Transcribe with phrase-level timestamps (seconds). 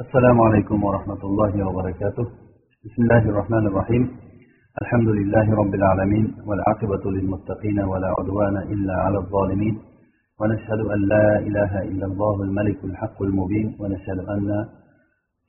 [0.00, 2.24] السلام عليكم ورحمة الله وبركاته.
[2.84, 4.02] بسم الله الرحمن الرحيم.
[4.82, 9.74] الحمد لله رب العالمين والعاقبة للمتقين ولا عدوان إلا على الظالمين.
[10.40, 13.76] ونشهد أن لا إله إلا الله الملك الحق المبين.
[13.80, 14.64] ونشهد أن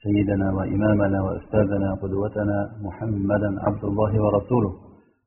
[0.04, 2.58] سيدنا وإمامنا وأستاذنا قدوتنا
[2.88, 4.72] محمدا عبد الله ورسوله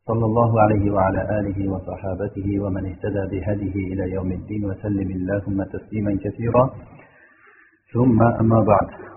[0.08, 6.12] صلى الله عليه وعلى آله وصحابته ومن اهتدى بهديه إلى يوم الدين وسلم اللهم تسليما
[6.24, 6.64] كثيرا.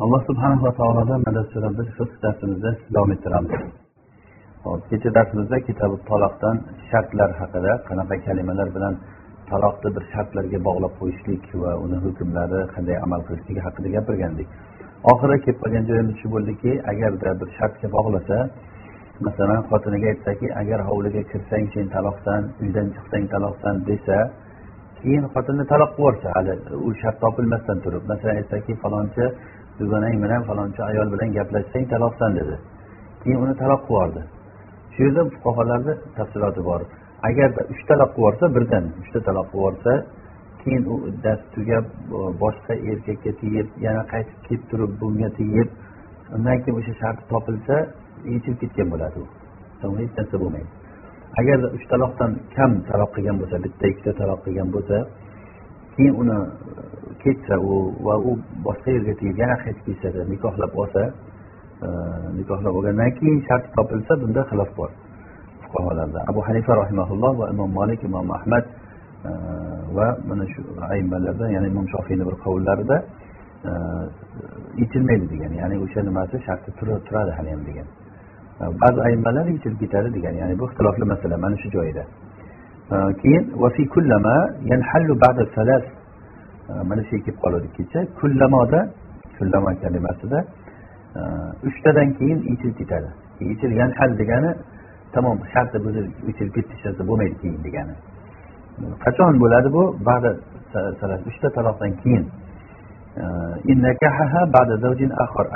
[0.04, 3.52] alloh subhanava taolodan madad so'rab biz fiq darsimizni davom ettiramiz.
[4.64, 6.56] Hop kecha darsimizda kitobi taloqdan
[6.90, 8.94] shartlar haqida qanaqa kalimalar bilan
[9.50, 14.48] taloqni bir shartlarga bog'lab qo'yishlik va uni hukmlari qanday amal qilishligi haqida gapirgandik.
[15.12, 18.38] Oxiri kelib qolgan joyimiz shu bo'ldiki agarda bir shartga bog'lasa
[19.26, 24.18] masalan xotiniga aytsaki agar hovliga kirsang sen taloqsan uydan chiqsang taloqsan desa
[25.04, 26.54] keyin xotinni talab qilibyuborsa hali
[26.88, 29.26] u shart topilmasdan turib masalan aytsaki falonchi
[29.80, 32.56] dugonang bilan falonchi ayol bilan gaplashsang taloqsan dedi.
[33.22, 34.22] Keyin uni talab qilib yubordi
[34.94, 36.82] shu yerda fuqarolarni tafsiloti bor.
[37.30, 39.94] Agarda uch talab qilib yuborsa birdan uchta talab qilib yuborsa
[40.62, 41.86] keyin u dars tugab
[42.44, 45.68] boshqa erkakka tegib yana qaytib kelib turib bunga tegib
[46.36, 47.76] undan keyin o'sha sharti topilsa
[48.34, 49.26] yechilib ketgan bo'ladi u.
[50.02, 50.83] Hech narsa bo'lmaydi.
[51.40, 54.98] Agarda uch taloqdan kam taloq qilgan bo'lsa bitta ikkita taloq qilgan bo'lsa
[55.96, 56.84] keyin uni e,
[57.24, 57.74] ketsa u
[58.06, 58.32] va u
[58.66, 61.04] boshqa yerga tegib yana qaytib kelsa nikohlab olsa
[61.86, 61.88] e,
[62.40, 64.92] nikohlab olgandan keyin shart topilsa bunda xilof bor
[65.64, 66.20] fuqarolarda.
[66.32, 68.64] Abu hanifa rahimaulloh va imom molik imom ahmad
[69.28, 69.32] e,
[69.98, 70.62] va mana shu
[70.94, 72.98] aymalardan ya'ni imom shofiyni bir qovullarida
[74.82, 75.52] yechilmaydi degan.
[75.62, 76.70] Ya'ni o'sha nimasi sharti
[77.08, 77.88] turadi haliyam degan.
[78.60, 82.04] Ba'zi aymalar yechilib ketadi degan ya'ni bu ixtilofli masala mana shu joyida
[83.22, 83.44] keyin
[83.94, 84.36] kullama
[84.72, 85.84] yanhallu ba'da salas.
[86.90, 88.80] Mana shu kelib qoluvdik kecha kullamoda
[89.38, 90.40] kullamo kalimasida
[91.68, 93.10] uchtadan keyin yechilib ketadi.
[93.50, 94.52] Yechil yanhal degani
[95.14, 97.94] tamom sharti buzilib yechilib ketdi hech narsa bo'lmaydi keyin degani.
[99.04, 99.84] Qachon bo'ladi bu?
[100.10, 100.30] Ba'da
[101.00, 102.26] salas uchta taloqdan keyin.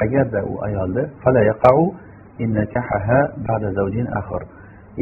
[0.03, 1.03] Agarda u ayolni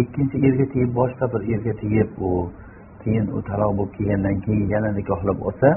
[0.01, 2.29] ikkinchi erga tegib boshqa bir erga tegib u
[3.03, 5.69] keyin u taloq bo'lib kelgandan keyin yana nikohlab olsa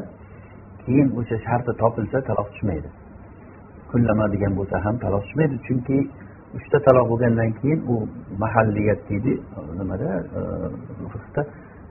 [0.84, 2.88] keyin o'sha sharti topilsa taloq tushmaydi.
[3.91, 5.56] Kullama degan bo'lsa ham taloq tushmaydi.
[5.66, 5.96] Chunki
[6.56, 7.94] uchta taloq bo'lgandan keyin u
[8.42, 9.32] mahalliyat deydi
[9.78, 10.40] nimada e,
[11.12, 11.42] fiqda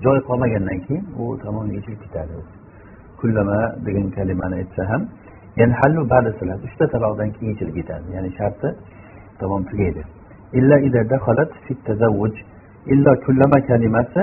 [0.05, 2.33] joy qolmagandan keyin u tamom yechilib ketadi.
[3.21, 5.01] Kullama degan kalimani aytsa ham
[6.67, 8.05] uchta taloqdan keyin yechilib ketadi.
[8.15, 8.67] Ya'ni sharti
[9.39, 10.03] tamom tugaydi.
[12.93, 14.21] Illo kullama kalimasi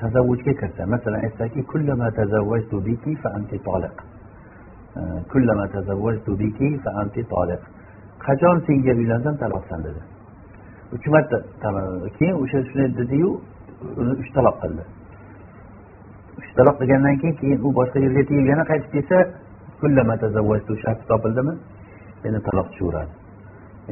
[0.00, 0.86] tazavvujga kirsa.
[0.86, 3.96] Masalan aytsaki kullama tazavvajtu biki fa anti toliq
[5.32, 7.62] kullama tazavvajtu biki fa anti toliq
[8.24, 10.02] qachon senga uylansam taloqsan dedi.
[10.94, 11.36] Uch marta
[12.18, 13.30] keyin o'sha shunday dediyu
[14.00, 14.84] uni uch taloq qildi.
[16.38, 19.18] Uch taloq qilgandan keyin keyin u boshqa yerga tegib yana qaytib kelsa
[19.80, 21.54] kullama tazavvajtu sharti topildimi?
[22.24, 23.23] Yana taloq tushaveradi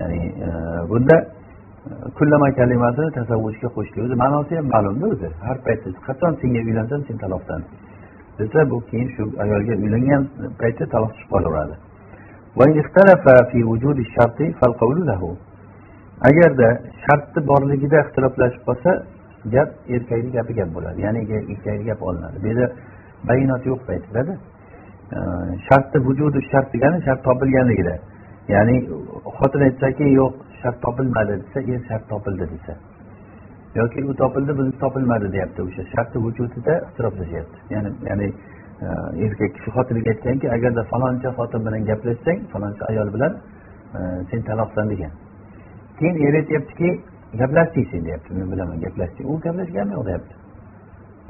[0.00, 0.48] ya'ni e,
[0.91, 5.28] bunda e, kullama kalimasini tasavvujga qo'shishlik o'zi ma'nosi ham ma'lumda o'zi.
[5.47, 7.62] Har paytda qachon senga uylansam sen taloqdan.
[8.38, 10.22] Desa bu keyin shu ayolga uylangan
[10.60, 11.75] paytda taloq tushib qolaveradi.
[16.28, 16.69] Agarda
[17.04, 18.91] shartni borligida ixtiloflashib qolsa
[19.54, 20.98] gap erkakni gapi gap bo'ladi.
[21.06, 21.20] Ya'ni
[21.52, 22.36] erkakni gapi olinadi.
[22.42, 22.66] Bu yerda
[23.28, 24.32] bayonot yo'q aytiladi
[25.16, 25.19] e,
[25.69, 27.94] shartni vujudi shart degani shart topilganligida.
[28.48, 28.76] Ya'ni
[29.38, 32.75] xotin aytsaki yo'q shart topilmadi desa er shart topildi desa.
[33.75, 38.26] Yoki u topildi bizni topilmadi deyapti o'sha shartni vujudida ixtiroflashyapti ya'ni ya'ni
[38.84, 38.86] e,
[39.26, 43.32] erkak kishi xotiniga aytganki agarda faloncha xotin bilan gaplashsang faloncha ayol bilan
[43.97, 44.00] e,
[44.31, 45.12] sen taloqsan degan.
[45.98, 46.88] Keyin er aytyaptiki
[47.41, 48.31] gaplashding sen deyapti.
[48.38, 50.34] Men bilaman gaplashding u gaplashganmi yo'q deyapti.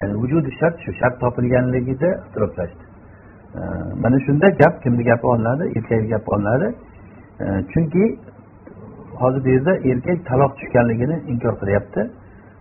[0.00, 2.84] Ya'ni vujudi shart shu shart topilganligida ixtiroflashdi
[3.58, 3.60] e,
[4.02, 5.64] mana shunda gap kimni gapi olinadi?
[5.78, 6.68] Erkakni gapi olinadi?
[7.72, 8.04] Chunki
[9.20, 12.00] hozir bu yerda erkak taloq tushganligini inkor qilyapti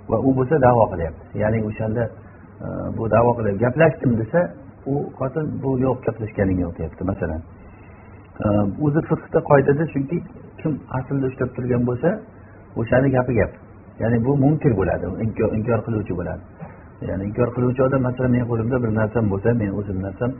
[0.09, 1.23] va u bo'lsa davo qilyapti.
[1.43, 2.03] Ya'ni o'shanda
[2.65, 4.39] e, bu davo qilib gaplashdim desa
[4.91, 7.41] u xotin bu yo'q gaplashganing yo'q deyapti masalan
[8.43, 8.47] e,
[8.85, 10.17] o'zi fiqda qoidada chunki
[10.59, 12.09] kim aslida ushlab turgan bo'lsa
[12.79, 13.51] o'shani gapi gap.
[14.01, 15.05] Ya'ni bu munkir bo'ladi
[15.59, 16.41] inkor qiluvchi bo'ladi.
[17.09, 20.31] Ya'ni inkor qiluvchi odam masalan meni qo'limda bir narsam bo'lsa meni o'zim narsam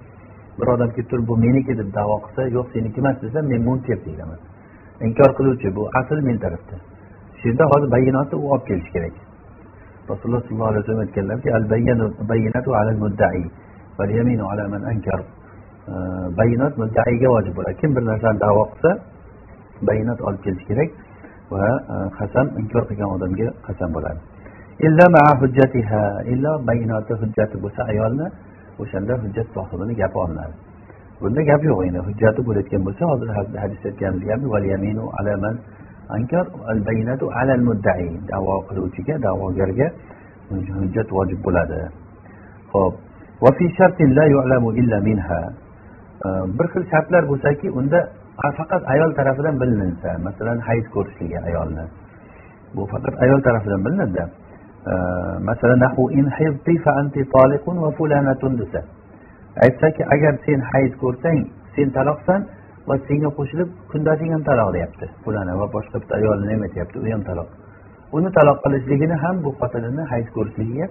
[0.61, 3.99] bir odam kelib turib bu meniki deb davo qilsa yo'q seniki emas desa men munkir
[4.05, 4.39] deyman
[5.07, 6.75] inkor qiluvchi bu asl men tarafda.
[7.37, 9.15] Shu yerda hozir bayinotni u olib kelishi kerak.
[10.09, 11.65] Rasululloh sollallohu alayhi vasallam aytganlarki al
[12.31, 13.45] bayinatu ala al mudda'i
[13.97, 15.21] val yaminu ala man ankar.
[16.39, 17.75] Bayinot muddaiga vojib bo'ladi.
[17.81, 18.91] Kim bir narsani davo qilsa
[19.89, 20.89] bayinot olib kelish kerak
[21.53, 24.19] va e, qasam inkor qilgan odamga qasam bo'ladi.
[24.87, 25.05] Illa
[26.33, 28.27] illa bayinoti hujjati bo'lsa ayolni
[28.81, 30.55] o'shanda hujjat sohibini gapi olinadi
[31.21, 31.99] bunda gap yo'q endi.
[32.07, 33.29] Hujjati bo'layotgan bo'lsa hozir
[33.63, 34.45] hadisda aytganimiz kabi
[36.17, 37.25] ankar al bayinatu
[38.31, 39.87] da'vo qiluvchiga da'vogarga
[40.81, 41.79] hujjat vojib bo'ladi.
[42.73, 42.93] Ho'p
[46.57, 47.99] bir xil shartlar bo'lsaki unda
[48.59, 51.85] faqat ayol tarafidan bilinsa masalan hayz ko'rishligi ayolni.
[52.75, 54.25] Bu faqat ayol tarafidan bilinadida.
[55.49, 55.79] Masalan
[58.61, 58.81] desa
[59.65, 61.39] aytsaki agar sen hayz ko'rsang
[61.75, 62.41] sen taloqsan
[62.87, 65.05] va senga qo'shilib kundoshing ham taloq deyapti.
[65.23, 67.49] Fulana va boshqa bitta ayolini ham aytyapti u ham taloq.
[68.17, 70.87] Uni taloq qilishligini ham bu xotinini hayz ko'rishligiga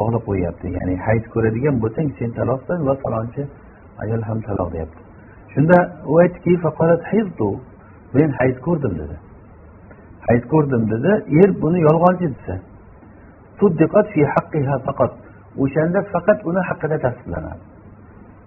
[0.00, 0.66] bog'lab qo'yyapti.
[0.76, 3.42] Ya'ni hayz ko'radigan bo'lsang sen taloqsan va falonchi
[4.02, 5.00] ayol ham taloq deyapti.
[5.52, 5.78] Shunda
[6.10, 6.54] u aytdiki
[8.16, 9.16] men hayz ko'rdim dedi.
[10.28, 11.10] Hayz ko'rdim dedi.
[11.40, 12.54] Er buni yolg'onchi desa
[13.58, 14.20] suddiqat fi
[15.64, 17.62] o'shanda faqat uni haqida tasdiqlanadi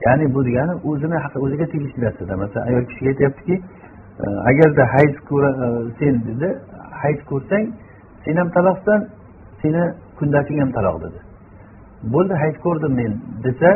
[0.05, 3.55] ya'ni bu degani o'zini o'ziga tegishli narsada masalan ayol kishiga aytyaptiki
[4.49, 5.13] agarda hayz
[5.99, 6.49] sen dedi
[7.01, 7.65] hayz ko'rsang
[8.23, 8.99] sen ham taloqsan
[9.61, 9.83] seni
[10.19, 11.19] kundashing ham taloq dedi
[12.13, 13.11] bo'ldi hayz ko'rdim men
[13.45, 13.69] desa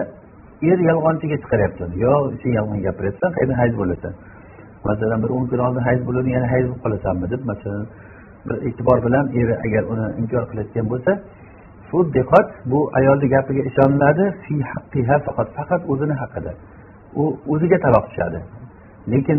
[0.69, 4.13] er yolg'onchiga chiqaryapti yo sen yolg'on gapiryapsan qayerdan hayz bo'lasan
[4.89, 7.85] masalan bir o'n kun oldin hayz bo'ladi yana hayz bo'lib qolasanmi deb masalan
[8.47, 11.11] bir e'tibor bilan eri agar uni inkor qilayotgan bo'lsa
[11.91, 16.51] suddiqat bu ayolni gapiga ishoniladi fi haqqiha faqat faqat o'zini haqida
[17.21, 18.39] u o'ziga taloq tushadi.
[19.13, 19.37] Lekin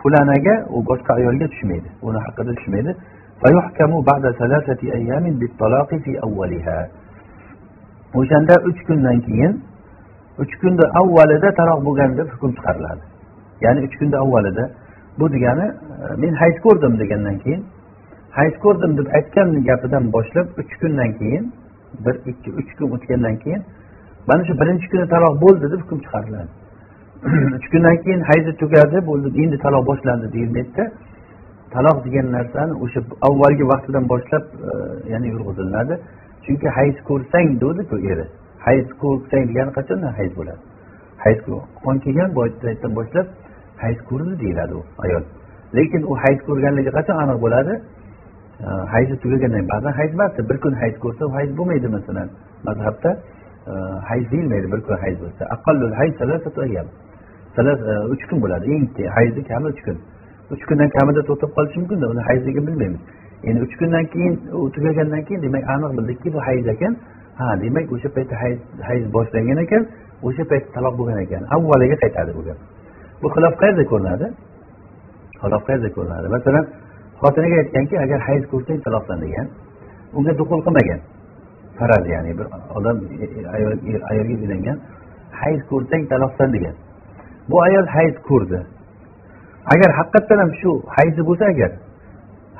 [0.00, 2.92] fulanaga u boshqa ayolga tushmaydi uni haqida tushmaydi.
[8.18, 9.52] O'shanda uch kundan keyin
[10.42, 13.02] uch kunni avvalida taloq bo'lgan deb hukm chiqariladi.
[13.64, 14.64] Ya'ni uch kunni avvalida.
[15.18, 15.66] Bu degani
[16.22, 17.60] men hayz ko'rdim degandan keyin
[18.38, 21.44] hayz ko'rdim deb aytgan gapidan boshlab uch kundan keyin
[22.04, 23.62] bir ikki uch kun o'tgandan keyin
[24.28, 26.50] mana shu birinchi kuni taloq bo'ldi deb hukm chiqariladi
[27.58, 30.84] uch kundan keyin hayzi tugadi bo'ldi endi taloq boshlandi deyilmaydida
[31.74, 34.72] taloq degan narsani o'sha avvalgi vaqtidan boshlab e,
[35.12, 35.94] ya'ni yurg'izilinadi
[36.44, 38.26] chunki hayz ko'rsang degdiku eri.
[38.66, 40.60] Hayz ko'rsang degani qachondan hayz bo'ladi.
[41.24, 41.38] Hayz
[41.84, 43.26] qon kelgan paytdan boshlab
[43.82, 45.24] hayz ko'rdi deyiladi u ayol.
[45.76, 47.72] Lekin u hayz ko'rganligi qachon aniq bo'ladi?
[48.66, 50.48] Hayzi tugagandan keyin ba'zan hayz emasdi.
[50.50, 52.28] Bir kun hayz ko'rsa u hayz bo'lmaydi masalan.
[52.64, 53.10] Mazhabda
[53.70, 53.72] e,
[54.08, 55.42] hayz deyilmaydi bir kun hayz bo'lsa.
[55.54, 56.14] Aqallul hayz
[57.90, 58.64] e, uch kun bo'ladi.
[58.74, 58.86] Eng
[59.18, 59.98] hayzi kami uch kun.
[60.50, 63.00] Uch kundan kamida to'xtab qolishi mumkinda uni hayzligini bilmaymiz.
[63.48, 66.96] Endi uch kundan keyin u tugagandan keyin demak aniq bildikki bu hayz ekan.
[67.38, 68.58] Ha demak o'sha paytda hayz
[68.88, 69.82] hayz boshlangan ekan
[70.26, 71.42] o'sha paytda taloq bo'lgan ekan.
[71.54, 72.58] Avvaliga qaytadi bu gap.
[73.22, 74.26] Bu xilof qayerda ko'rinadi?
[75.42, 76.26] Xilof qayerda ko'rinadi?
[76.36, 76.64] Masalan
[77.22, 79.46] xotiniga aytganki agar hayz ko'rsang taloqlan degan.
[80.16, 81.00] Unga duqul qilmagan.
[81.78, 83.48] Faraz ya'ni bir odam e, e,
[83.90, 84.78] e, ayolga uylangan
[85.40, 86.74] hayz ko'rsang taloqlan degan.
[87.50, 88.60] Bu ayol hayz ko'rdi
[89.72, 91.70] agar haqiqatdan ham shu hayzi bo'lsa agar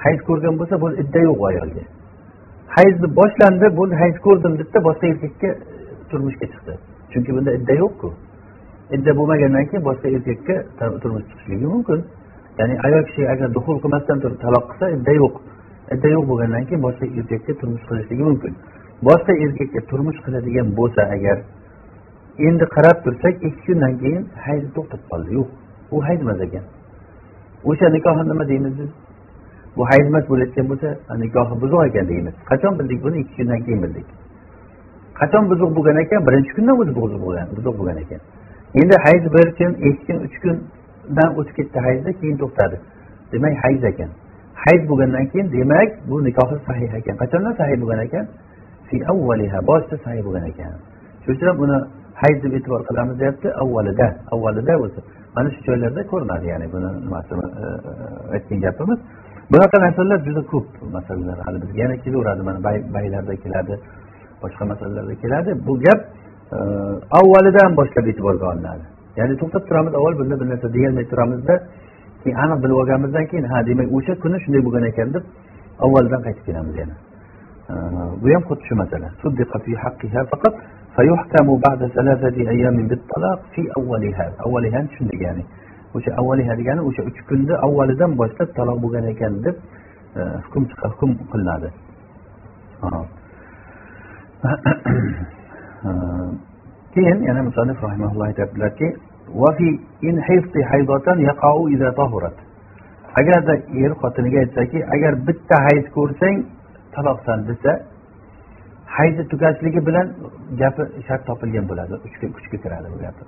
[0.04, 1.84] hayz ko'rgan bo'lsa bu idda yo'q ayolga.
[2.76, 5.50] Hayzni boshlandi bo'ldi hayz ko'rdim dedida boshqa erkakka
[6.10, 6.72] turmushga chiqdi.
[7.12, 8.08] Chunki bunda idda yo'qku.
[8.96, 10.54] Idda bo'lmagandan keyin boshqa erkakka
[11.02, 12.00] turmush chiqishligi mumkin.
[12.58, 15.34] Ya'ni ayol kishi agar duxul qilmasdan turib taloq qilsa idda yo'q.
[15.94, 18.52] Idda yo'q bo'lgandan keyin boshqa erkakka turmush qilishligi mumkin.
[19.08, 21.36] Boshqa erkakka turmush qiladigan bo'lsa agar
[22.48, 25.30] endi qarab tursak ikki kundan keyin hayz to'xtab qoldi.
[25.38, 25.48] Yo'q
[25.94, 26.64] u hayz emas ekan.
[27.70, 28.90] O'sha nikohni nima deymiz biz?
[29.76, 30.88] Bu hayz emas bo'layotgan bo'lsa
[31.24, 32.34] nikohi buzuq ekan deymiz.
[32.50, 33.16] Qachon bildik buni?
[33.22, 34.06] Ikki kundan keyin bildik.
[35.20, 36.20] Qachon buzuq bo'lgan ekan?
[36.28, 38.20] Birinchi kundan o'zi buzuq bo'lgan buzuq bo'lgan ekan.
[38.80, 40.56] Endi hayz bir kun ikki kun uch kun
[41.16, 42.76] dan o'tib ketdi hayzda keyin to'xtadi.
[43.32, 44.10] Demak hayz ekan.
[44.64, 47.14] Hayz bo'lgandan keyin demak bu nikohi sahih ekan.
[47.22, 48.26] Qachondan sahih bo'lgan ekan?
[49.70, 50.72] Boshida sahih bo'lgan ekan.
[51.22, 51.78] Shuning uchun ham uni
[52.22, 55.00] hayz deb e'tibor qilamiz deyapti avvalida avvalida o'zi
[55.36, 57.94] mana shu joylarda ko'rinadi ya'ni buni nimasi e, e,
[58.34, 58.98] aytgan gapimiz.
[59.52, 61.36] Bunaqa narsalar juda ko'p masalalar.
[61.46, 62.58] Hali bizga yana kelaveradi mana
[62.96, 63.74] baylarda keladi
[64.42, 65.50] boshqa masalalarda keladi.
[65.66, 66.00] Bu gap
[66.56, 66.58] e,
[67.18, 68.84] avvalidan boshlab e'tiborga olinadi.
[69.18, 71.54] Ya'ni to'xtab turamiz avval bunda bir narsa deyolmay turamizda
[72.22, 75.24] keyin aniq bilib olganimizdan keyin ha demak o'sha kuni shunday bo'lgan ekan deb
[75.84, 76.96] avvaldan qaytib kelamiz yana.
[78.22, 79.08] Bu ham xuddi shu masala.
[84.90, 85.44] Tushundik ya'ni?
[85.96, 89.56] O'sha avvaliha degani o'sha uch kunni avvalidan boshlab taloq bo'lgan ekan deb
[90.18, 91.68] e, hukm hukm qilinadi.
[96.98, 98.88] keyin yana musanif rahimaulloh aytyaptilarki
[103.20, 106.36] agarda er xotiniga aytsaki agar bitta hayz ko'rsang
[106.94, 107.72] taloqsan desa
[108.96, 110.06] hayzi tugashligi bilan
[110.60, 111.94] gapi shart topilgan bo'ladi.
[112.36, 113.22] Kuchga kiradi bu gapi.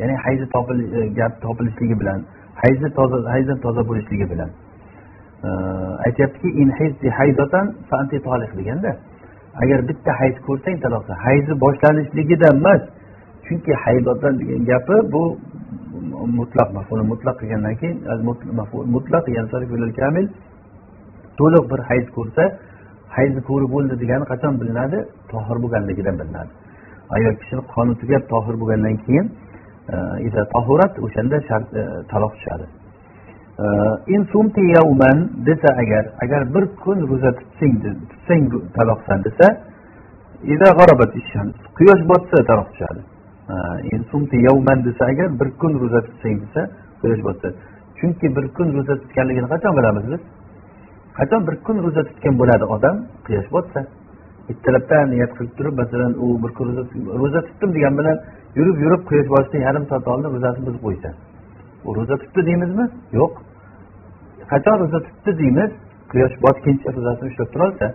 [0.00, 2.18] Ya'ni hayzi topil e, gap topilishligi bilan
[2.62, 4.50] hayzi toza hayzdan toza bo'lishligi bilan.
[6.06, 6.48] Aytyaptiki
[8.60, 8.90] deganda
[9.62, 11.16] agar bitta hayz ko'rsang taloqsan.
[11.26, 12.82] Hayzi boshlanishligidan emas
[13.46, 15.22] chunki haydotan degan gapi bu
[16.38, 17.98] mutlaq mafuli mutlaq qilgandan keyin
[18.96, 19.24] mutlaq
[20.00, 20.26] kamil
[21.38, 22.44] to'liq bir hayz ko'rsa
[23.16, 24.98] hayzni ko'rib bo'ldi degani qachon bilinadi?
[25.32, 26.52] Tohir bo'lganligidan bilinadi.
[27.16, 29.26] Ayol kishini qoni tugab tohir bo'lgandan keyin
[29.94, 31.82] e, tohurat o'shanda shart e,
[32.12, 32.66] taloq tushadi.
[33.64, 33.66] E,
[34.14, 37.74] in sumti yawman desa agar agar bir kun ro'za tutsang
[38.10, 38.44] tutsang
[38.76, 39.46] taloqsan desa
[41.78, 43.00] quyosh botsa taloq tushadi.
[44.86, 46.62] Desa agar bir kun ro'za tutsang desa
[47.00, 47.48] quyosh botsa
[47.98, 50.22] chunki bir kun ro'za tutganligini qachon bilamiz biz?
[51.18, 52.96] Qachon bir kun ro'za tutgan bo'ladi odam?
[53.26, 53.80] Quyosh botsa.
[54.50, 56.68] Ertalabdan niyat qilib turib masalan u bir kun
[57.22, 58.16] ro'za tutdim degan bilan
[58.58, 61.10] yurib yurib quyosh botishdan yarim soat oldin ro'zasini buzib qo'ysa.
[61.86, 62.86] U ro'za tutdi deymizmi?
[63.18, 63.32] Yo'q.
[64.52, 65.70] Qachon ro'za tutdi deymiz?
[66.10, 67.86] Quyosh botguncha ro'zasini ushlab turolsa.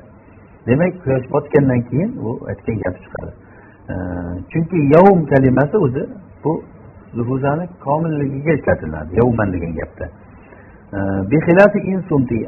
[0.68, 3.32] Demak quyosh botgandan keyin u aytgan gapi chiqadi.
[4.52, 6.04] Chunki yovm kalimasi o'zi
[6.44, 6.52] bu
[7.30, 10.06] ro'zani komilligiga ishlatiladi yovman degan gapda.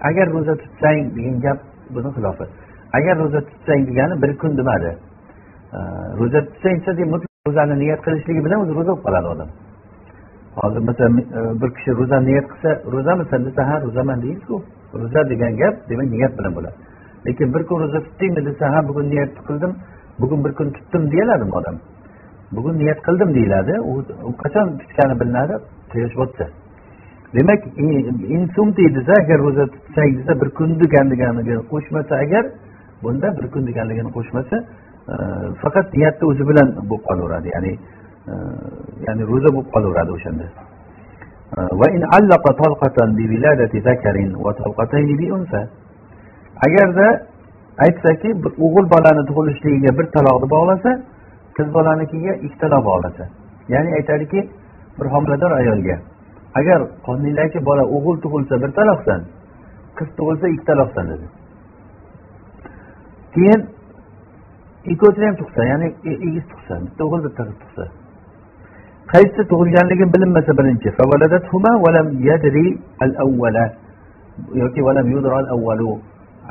[0.09, 1.59] Agar ro'za tutsang degan gap
[1.95, 2.45] buni xilofi.
[2.97, 4.91] Agar ro'za tutsang degani bir kun demadi.
[6.19, 9.49] Ro'za tutsang desa ro'zani niyat qilishligi bilan o'zi ro'za bo'lib qoladi odam.
[10.59, 14.55] Hozir masalan e, bir kishi ro'za niyat qilsa ro'zamisan desa ha ro'zaman deydiku
[15.01, 16.77] ro'za degan gap demak niyat bilan bo'ladi.
[17.25, 19.71] Lekin bir kun ro'za tutdingmi desa ha bugun niyat qildim
[20.21, 21.77] bugun bir kun tutdim deyiladimi odam?
[22.51, 23.73] Bugun niyat qildim deyiladi.
[24.29, 25.53] U qachon tutgani bilinadi?
[25.91, 26.45] Quyosh botsa
[27.33, 27.63] demak
[28.37, 32.43] insumti desa agar ro'za tutsang desa bir kun deganligini qo'shmasa agar
[33.03, 34.55] bunda bir kun deganligini qo'shmasa
[35.13, 35.15] e,
[35.61, 37.47] faqat niyatni o'zi bilan bo'lib qolaveradi.
[37.55, 37.71] Ya'ni
[38.31, 38.33] e,
[39.07, 40.45] ya'ni ro'za bo'lib qolaveradi o'shanda.
[41.57, 41.59] E,
[46.67, 47.07] Agarda
[47.77, 50.91] aytsaki bir o'g'il bolani tug'ilishligiga bir taloqni bog'lasa
[51.57, 53.23] qiz bolanikiga ikki taloq bog'lasa.
[53.69, 54.49] Ya'ni aytadiki
[54.99, 55.97] bir homilador ayolga
[56.55, 59.21] agar qorningdagi bola o'g'il tug'ilsa bir taloqsan
[59.97, 61.25] qiz tug'ilsa ikki taloqsan dedi.
[63.33, 63.61] Keyin
[64.85, 67.85] ikkovsini ham tug'sa ya'ni e-, egiz tug'sa bitta o'g'il bitta qiz tug'sa.
[69.13, 70.89] Qaysi tug'ilganligi bilinmasa birinchi
[74.61, 74.81] yoki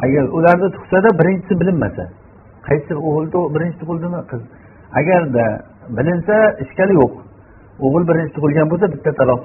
[0.04, 2.04] agar ularni tug'sada birinchisi bilinmasa.
[2.68, 4.42] Qaysi o'g'il birinchi tug'ildimi qiz?
[5.00, 5.46] Agarda
[5.96, 7.12] bilinsa ishkali yo'q.
[7.84, 9.42] O'g'il birinchi tug'ilgan bo'lsa bitta taloq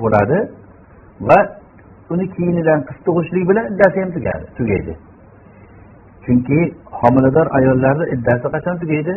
[0.00, 0.38] bo'ladi
[1.28, 1.38] va
[2.12, 4.92] uni keyinidan qiz tug'ishlik bilan iddasi ham tugadi tugaydi.
[6.24, 6.58] Chunki
[7.00, 9.14] homilador ayollarni iddasi qachon tugaydi?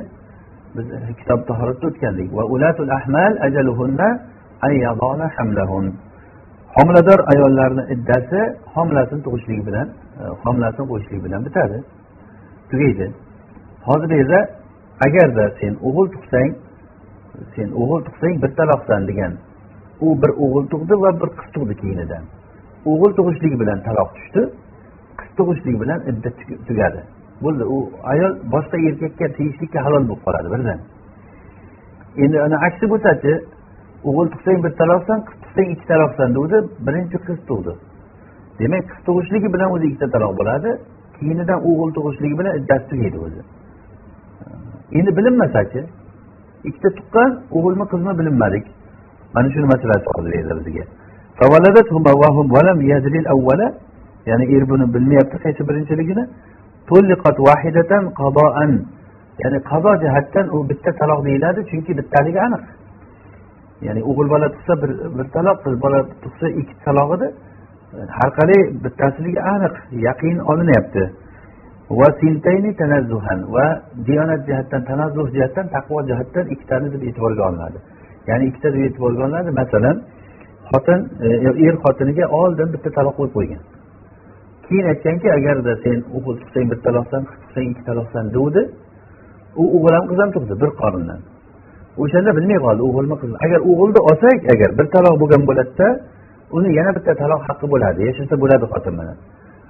[0.75, 0.88] Biz
[1.19, 2.29] kitob tahoratda o'tgandik.
[2.38, 4.10] Va ulatul ahmal ajaluhunna
[5.38, 5.86] hamlahun.
[6.75, 8.39] Homilador ayollarni iddasi
[8.75, 9.88] homilasini tug'ishligi bilan
[10.22, 11.77] e, homilasini qo'yishligi bilan bitadi
[12.72, 13.05] tugaydi.
[13.88, 14.39] Hozir esa
[15.05, 16.50] agarda sen o'g'il tug'sang
[17.55, 19.34] sen o'g'il tug'sang bir taloqsan degan
[20.05, 22.24] u bir o'g'il tug'di va bir qiz tug'di keyinidan.
[22.91, 24.41] O'g'il tug'ishligi bilan taloq tushdi
[25.20, 26.29] qiz tug'ishligi bilan idda
[26.67, 27.01] tugadi.
[27.44, 27.77] Bo'ldi u
[28.12, 30.79] ayol boshqa erkakka tegishlikka halol bo'lib qoladi birdan
[32.24, 33.34] endi ana aksi bo'lsachi
[34.07, 36.57] o'g'il tug'sang bir taloqsan qiz tug'sang ikki taloqsan o'zi
[36.88, 37.74] birinchi qiz tug'di.
[38.59, 40.69] Demak qiz tug'ishligi bilan o'zi ikkita taloq bo'ladi.
[41.17, 43.41] Keyinidan o'g'il tug'ishligi bilan iddasi tugaydi o'zi.
[44.97, 45.81] Endi bilinmasachi
[46.69, 48.65] ikkita tuqqan o'g'ilmi qizmi bilinmadik.
[49.35, 50.85] Mana shuni masalasi hozir bizga.
[54.29, 56.24] Ya'ni er buni bilmayapti qaysi birinchiligini.
[59.43, 62.63] Ya'ni qazo jihatdan u bitta taloq deyiladi chunki bittaligi aniq.
[63.82, 67.27] Ya'ni o'g'il bola tug'sa bir bir taloq qiz bola tug'sa ikki taloq edi
[68.17, 69.75] har qalay bittasiligi aniq
[70.08, 71.03] yaqin olinyapti.
[72.00, 73.65] Va sintayni tanazzuhan va
[74.08, 77.77] diyonat jihatdan tanazzuh jihatdan taqvo jihatdan ikkitani deb e'tiborga olinadi.
[78.29, 79.50] Ya'ni ikkita deb e'tiborga olinadi.
[79.62, 79.98] Masalan
[80.72, 81.27] xotin e,
[81.67, 83.62] er xotiniga oldin bitta taloq qo'yib qo'ygan.
[84.65, 88.62] Keyin aytganki agarda sen o'g'il tug'sang bir taloqsan qiz tug'sang ikki taloqsan degandi
[89.62, 91.20] u o'g'il ham qiz ham tug'di bir qorindan.
[92.01, 93.37] O'shanda bilmay qoldi o'g'ilmi qizmi?
[93.45, 95.87] Agar o'g'ilni olsak agar bir taloq bo'lgan bo'ladida
[96.57, 99.17] uni yana bitta taloq haqqi bo'ladi yashasa bo'ladi xotin bilan.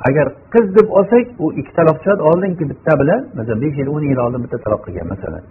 [0.08, 4.04] Agar qiz deb olsak u ikki taloq tushadi oldingi bitta bilan masalan besh yil o'n
[4.12, 5.44] yil oldin bitta taloq qilgan masalan.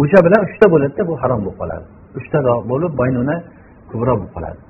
[0.00, 1.84] O'sha bilan uchta bo'ladida bu harom bo'lib qoladi.
[2.18, 2.38] Uchta
[2.70, 3.36] bo'lib baynuna
[3.90, 4.60] kubro bo'lib qoladi.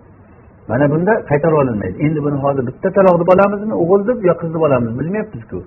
[0.71, 1.97] Mana bunda qaytarib olinmaydi.
[2.07, 5.59] Endi buni hozir bitta taloq deb olamizmi o'g'il deb yo qiz deb olamiz bilmayapmizku.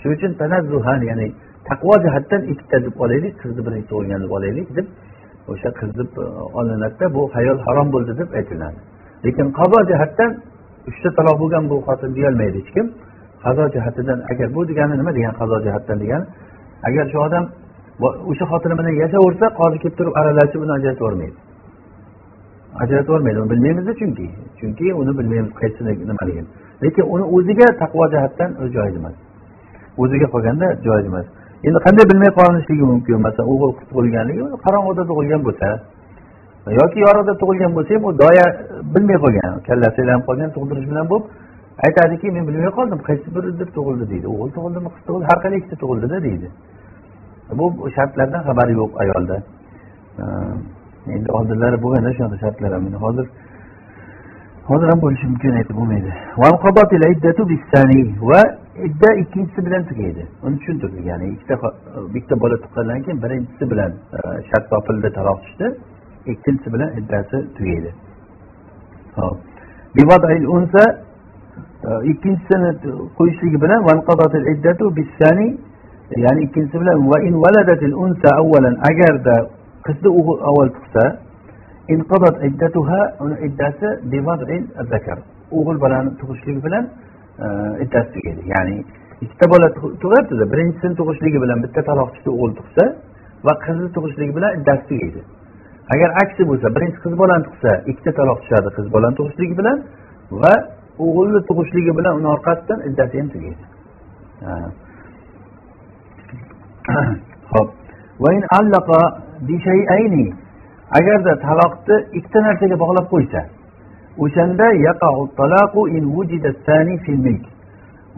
[0.00, 1.26] Shuning uchun tanazzuhan ya'ni
[1.68, 4.86] taqvo jihatdan ikkita deb olaylik qizni birinchi tug'ilgan deb olaylik deb
[5.50, 6.10] o'sha qiz deb
[6.58, 8.78] olinadida bu hayol harom bo'ldi deb aytiladi.
[9.24, 10.30] Lekin qazo jihatdan
[10.90, 12.86] uchta taloq bo'lgan bu xotin deyolmaydi hech kim.
[13.44, 16.26] Qazo jihatidan agar bu degani nima degani qazo jihatdan degani?
[16.88, 17.44] Agar shu odam
[18.30, 20.72] o'sha xotini bilan yashaversa qozi kelib turib aralashib uni
[22.82, 24.26] ajratib yubormaydi uni bilmaymiz chunki.
[24.58, 26.48] Chunki uni bilmaymiz qaysi nimaligini
[26.82, 29.14] lekin uni o'ziga taqvo jihatdan joiz emas.
[30.02, 31.26] O'ziga qolganda joiz emas.
[31.66, 33.16] Endi qanday bilmay qolinishligi mumkin?
[33.26, 35.68] Masalan o'g'il qiz tug'ilganligi qorong'uda tug'ilgan bo'lsa.
[36.80, 38.46] Yoki yorug'da tug'ilgan bo'lsa ham u doya
[38.94, 41.26] bilmay qolgan kallasi aylanib qolgan tug'dirish bilan bo'lib
[41.86, 44.04] aytadiki men bilmay qoldim qaysi biri deb tug'ildi?
[44.12, 44.26] deydi.
[44.34, 46.48] O'g'il tug'ildimi qiz tug'ildi har qalay ikkita tug'ildida deydi.
[47.58, 47.64] Bu
[47.96, 49.36] shartlardan xabari yo'q ayolda.
[51.16, 52.84] Endi oldinlari bo'lganda shunaqa shartlar ham.
[53.04, 53.26] Hozir
[54.70, 56.10] hozir ham bo'lishi mumkin aytib bo'lmaydi.
[58.30, 58.42] Va
[58.86, 61.56] idda ikkinchisi bilan tugaydi uni tushuntirdik ya'ni ikkita
[62.14, 65.66] bitta bola tuqqandan keyin birinchisi bilan e, shart topildi taloq tushdi
[66.32, 67.90] ikkinchisi bilan iddasi tugaydi
[69.16, 69.36] hop
[72.12, 72.70] ikkinchisini
[73.18, 73.80] qo'yishligi bilan
[76.24, 79.36] ya'ni ikkinchisi bilan va in valadatil unsa avvalan agarda
[79.86, 81.04] qizni o'g'il avval tug'sa
[81.94, 83.88] inqadat iddatuha uni iddasi
[84.92, 85.18] zakar
[85.58, 86.84] o'g'il bolani tug'ishligi bilan
[87.82, 88.76] e, tugaydi ya'ni
[89.24, 89.66] ikkita bola
[90.02, 92.84] tug'yaptida birinchisini tug'ishligi bilan bitta taloqchisi o'g'il tug'sa
[93.46, 95.20] va qizni tug'ishligi bilan iddasi tugaydi
[95.94, 99.78] agar aksi bo'lsa birinchi qiz bolani tug'sa ikkita taloq tushadi qiz bolani tug'ishligi bilan
[100.42, 100.54] va
[101.04, 103.64] o'g'ilni tug'ishligi bilan uni orqasidan iddasi ham tugaydi
[107.52, 107.68] ho'p.
[110.98, 113.40] Agarda taloqni ikkita narsaga bog'lab qo'ysa
[114.18, 114.66] o'shanda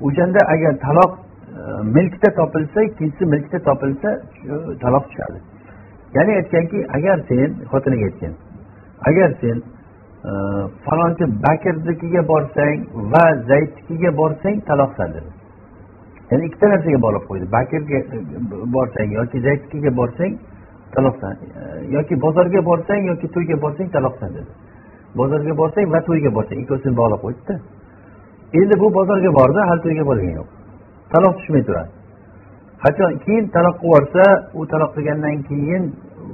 [0.02, 4.08] o'shanda agar taloq e, milkda topilsa ikkinchisi milkda topilsa
[4.80, 5.38] taloq tushadi.
[6.14, 8.34] Ya'ni aytganki agar sen xotiniga aytgan
[9.08, 9.56] agar sen
[10.30, 10.32] e,
[10.86, 12.78] falonchi bakirnikiga borsang
[13.12, 15.30] va zaydnikiga borsang taloqsan dedi.
[16.30, 17.46] Ya'ni ikkita narsaga bog'lab qo'ydi.
[17.56, 18.18] Bakirga e,
[18.76, 20.32] borsang yoki zaydnikiga borsang
[20.94, 21.34] taloqsan
[21.96, 24.50] yoki bozorga borsang yoki to'yga borsang taloqsan dedi.
[25.18, 27.54] Bozorga borsang va to'yga borsang ikkovsini bog'lab qo'ydida
[28.60, 30.48] endi bu bozorga bordi hali to'yga borgani yo'q.
[31.12, 31.90] Taloq tushmay turadi.
[32.84, 33.12] Qachon?
[33.24, 34.24] Keyin taloq qilib yuborsa
[34.58, 35.82] u taloq qilgandan keyin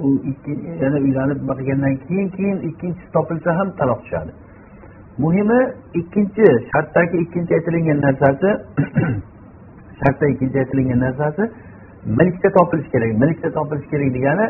[0.04, 0.08] u
[0.82, 4.32] yana uylanib nima qilgandan keyin keyin ikkinchisi topilsa ham taloq tushadi.
[5.22, 5.60] Muhimi
[6.00, 8.50] ikkinchi shartdagi ikkinchi aytilingan narsasi
[10.00, 11.42] shartda ikkinchi aytilingan narsasi
[12.18, 14.46] milkda topilishi kerak milkda topilishi kerak degani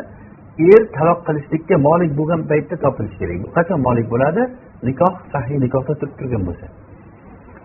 [0.59, 3.37] er taloq qilishlikka molik bo'lgan paytda topilishi kerak.
[3.43, 4.41] Bu qachon molik bo'ladi?
[4.87, 6.65] Nikoh sahiy nikohda turib turgan bo'lsa.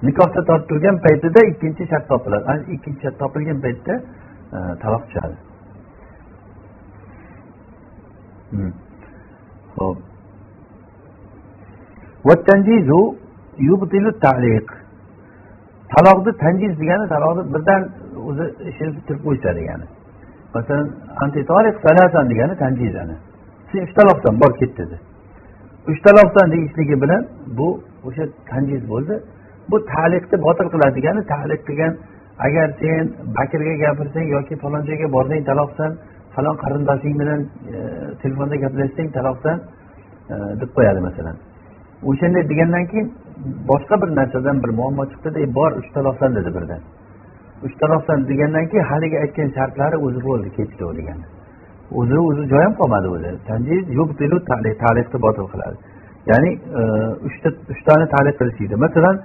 [0.09, 2.44] Nikohda tortib turgan paytida ikkinchi shart topiladi.
[2.51, 3.94] Ana ikkinchi shart topilgan paytda
[4.57, 5.37] e, taloq tushadi.
[8.51, 8.72] Hmm.
[9.77, 9.99] ho'p
[15.94, 17.83] taloqni tanjiz degani taloqni birdan
[18.29, 19.87] o'zi ishini bitirib qo'ysa degani.
[20.57, 20.87] Masalan
[21.25, 23.16] antitoliq salasan degani tanjizani.
[23.71, 23.92] Sen uch
[24.42, 24.97] bor ket dedi.
[25.90, 27.23] Uch taloqsan deyishligi bilan
[27.59, 27.69] bu
[28.07, 29.14] o'sha tanjiz bo'ldi.
[29.71, 31.92] Bu taliqni botil qiladi degani taliq qilgan
[32.47, 33.05] agar sen
[33.38, 35.90] bakirga gapirsang yoki falon joyga borsang taloqsan
[36.35, 37.40] falon qarindoshing bilan
[37.75, 37.77] e,
[38.23, 39.57] telefonda gaplashsang taloqsan
[40.33, 41.37] e, deb qo'yadi masalan.
[42.11, 43.07] O'shanday degandan keyin
[43.71, 46.81] boshqa bir narsadan bir muammo chiqdida e, bor uch taloqsan dedi birdan.
[47.64, 51.27] Uch taloqsan degandan keyin haligi aytgan shartlari o'zi bo'ldi ketdi u degani
[51.99, 53.31] o'zi o'zi joyi ham qolmadi o'zi.
[54.85, 55.77] Taliqni botil qiladi.
[56.31, 56.83] Ya'ni e,
[57.29, 59.16] uchta uchtani talif qilish deydi masalan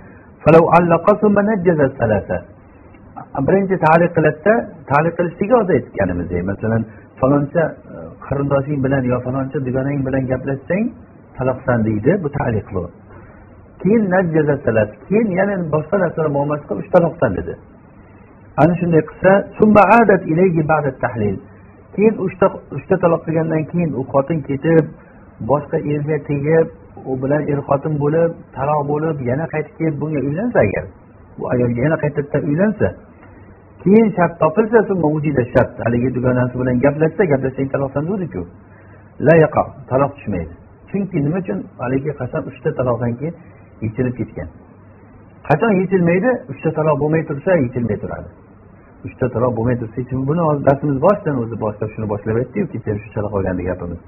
[3.48, 4.54] birinchi taliq qiladida
[4.92, 6.82] taliq qilishligi hozir aytganimizdek masalan
[7.20, 7.64] faloncha
[7.94, 10.86] e, qarindoshing bilan yo faloncha dugonang bilan gaplashsang
[11.38, 12.84] taloqsan deydi bu taliq bu.
[13.82, 14.04] Keyin
[15.10, 17.54] keyin yana boshqa narsalar muomalasi qilib uch taloqsan dedi.
[18.58, 19.32] Ana shunday qilsa
[21.96, 22.46] keyin uchta
[22.78, 24.86] uchta taloq qilgandan keyin u xotin ketib
[25.50, 26.68] boshqa erga tegib
[27.10, 30.86] u bilan er xotin bo'lib taloq bo'lib yana qaytib kelib bunga uylansa agar
[31.38, 32.88] bu ayolga yana qaytadan uylansa.
[33.84, 34.80] Keyin shart topilsa
[35.54, 38.44] shart haligi dugonasi bilan gaplashsa gaplashsang taloqsan degdiku
[39.90, 40.54] taloq tushmaydi.
[40.90, 41.60] Chunki nima uchun?
[41.84, 43.36] Haligi qasam uchta taloqdan keyin
[43.84, 44.48] yechilib ketgan.
[45.52, 48.30] Qachon yechilmaydi uchta taloq bo'lmay tursa yechilmay turadi.
[49.08, 53.08] Uchta taloq bo'lmay tursa buni hozir darsimiz boshidan o'zi boshlab shuni boshlab aytdiku kecha shu
[53.16, 54.00] chala qolgandi gapimiz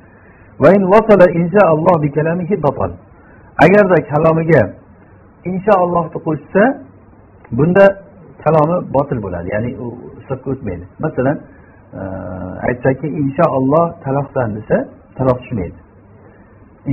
[3.66, 4.62] agarda kalomiga
[5.52, 6.64] inshaalloh deb qo'shsa
[7.58, 7.86] bunda
[8.44, 9.88] kalomi botil bo'ladi ya'ni u
[10.20, 10.86] hisobga o'tmaydi.
[11.06, 11.38] Masalan
[12.70, 14.78] aytsaki inshaalloh taloqsan desa
[15.18, 15.80] taloq tushmaydi.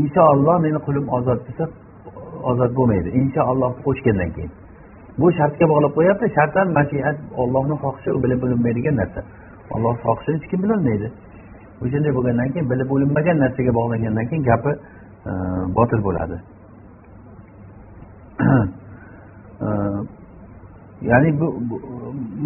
[0.01, 1.65] Inshaalloh meni qulim ozod desa
[2.51, 3.09] ozod bo'lmaydi.
[3.21, 4.53] Inshaalloh qo'shgandan keyin.
[5.21, 9.21] Bu shartga bog'lab qo'yapti shartdan mashiat ollohni xohishi u bilib bilinmaydigan narsa.
[9.75, 11.09] Olloh xohishini hech kim bilolmaydi.
[11.83, 14.73] O'shanday bo'lgandan keyin bilib bo'linmagan narsaga bog'langandan keyin gapi
[15.31, 15.33] e,
[15.77, 16.37] botil bo'ladi.
[19.69, 19.71] E,
[21.11, 21.47] ya'ni bu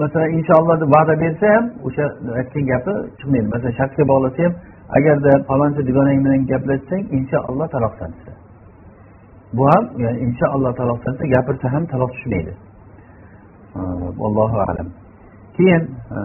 [0.00, 2.04] masalan inshaalloh deb va'da bersa ham o'sha
[2.40, 3.46] aytgan gapi chiqmaydi.
[3.54, 4.54] Masalan shartga bog'lasa ham
[4.98, 8.33] agarda palonchi dugonang bilan gaplashsang inshaalloh taloqsan desa
[9.56, 12.52] bu ham ya'ni inshaalloh taolo desa gapirsa ham taloq tushmaydi.
[14.28, 14.88] Allohu alam.
[15.56, 15.82] Keyin
[16.16, 16.18] e,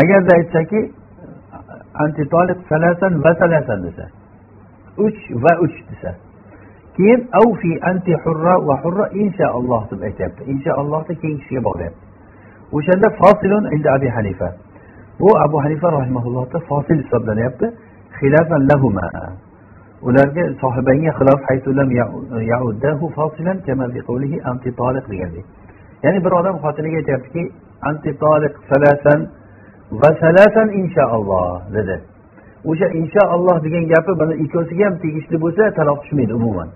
[0.00, 0.80] agarda aytsaki
[2.04, 4.04] antitoliq salasan va salasan desa
[5.06, 6.10] uch va uch desa
[6.96, 10.42] keyin avfi anti hurra va hurra inshaalloh deb aytyapti.
[10.52, 12.04] Inshaallohni keyin kishiga bog'layapti.
[12.76, 14.48] O'shanda fosilun inda abi hanifa.
[15.20, 17.66] Bu abu hanifa rahimaullohda fosil hisoblanyapti.
[18.18, 19.06] Xilafan lahuma.
[20.06, 21.40] Ularga sohibangga xilof
[25.12, 25.46] degandek
[26.04, 27.42] ya'ni bir odam xotiniga aytyaptiki
[27.88, 28.10] anti
[28.70, 29.20] salasan
[30.00, 31.96] va salasan inshaalloh dedi.
[32.70, 36.68] O'sha inshaalloh degan gapi mana ikkovsiga ham tegishli bo'lsa taloq tushmaydi umuman.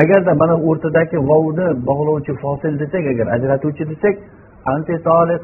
[0.00, 4.14] Agarda mana o'rtadagi vovni bog'lovchi fosil desak agar ajratuvchi desak
[4.74, 4.94] anti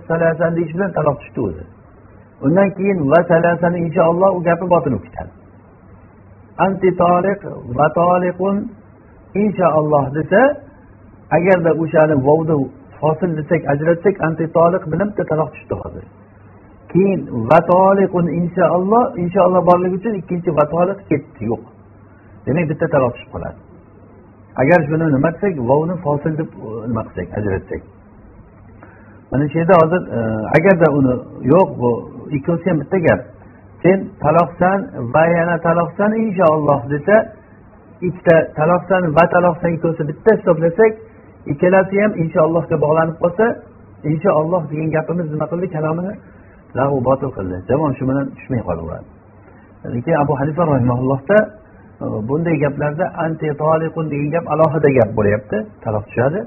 [0.09, 1.64] salasan deyish bilan taloq tushdi o'zi.
[2.46, 5.43] Undan keyin va salasani inshaalloh u gapi botinib ketadi
[6.58, 7.40] anti toliq
[7.78, 8.56] va toliqun
[9.42, 10.40] inshaalloh desa
[11.36, 12.56] agarda o'shani vovni
[13.00, 16.04] hosil desak ajratsak anti toliq bilan bitta taloq tushdi hozir.
[16.92, 21.62] Keyin va toliqun inshaalloh inshaalloh borligi uchun ikkinchi va toliq ketdi yo'q.
[22.46, 23.58] Demak bitta taloq tushib qoladi.
[24.62, 27.82] Agar shuni nima desak vovni fosil deb e, nima qilsak ajratsak.
[29.30, 30.20] Mana shu yerda hozir e,
[30.56, 31.14] agarda uni
[31.52, 31.90] yo'q bu
[32.36, 33.20] ikkovsi ham bitta gap.
[33.84, 34.78] Sen taloqsan
[35.14, 37.16] va yana taloqsan inshaalloh desa
[38.08, 40.92] ikkita taloqsan va taloqsan ikkovsi bitta hisoblasak
[41.52, 43.46] ikkalasi ham inshaallohga bog'lanib qolsa
[44.12, 46.14] inshaalloh degan gapimiz nima qildi kalomini
[46.78, 49.08] lahu botil qildi javon shu bilan tushmay qolaveradi
[49.94, 51.38] lekin abu hanifa rahimaullohda
[52.28, 56.40] bunday gaplarda anti toliqun degan gap alohida gap bo'lyapti taloq tushadi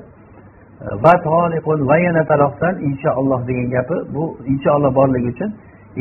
[1.04, 4.24] va toliqun va yana taloqsan inshaalloh degan gapi bu
[4.54, 5.50] inshaalloh borligi uchun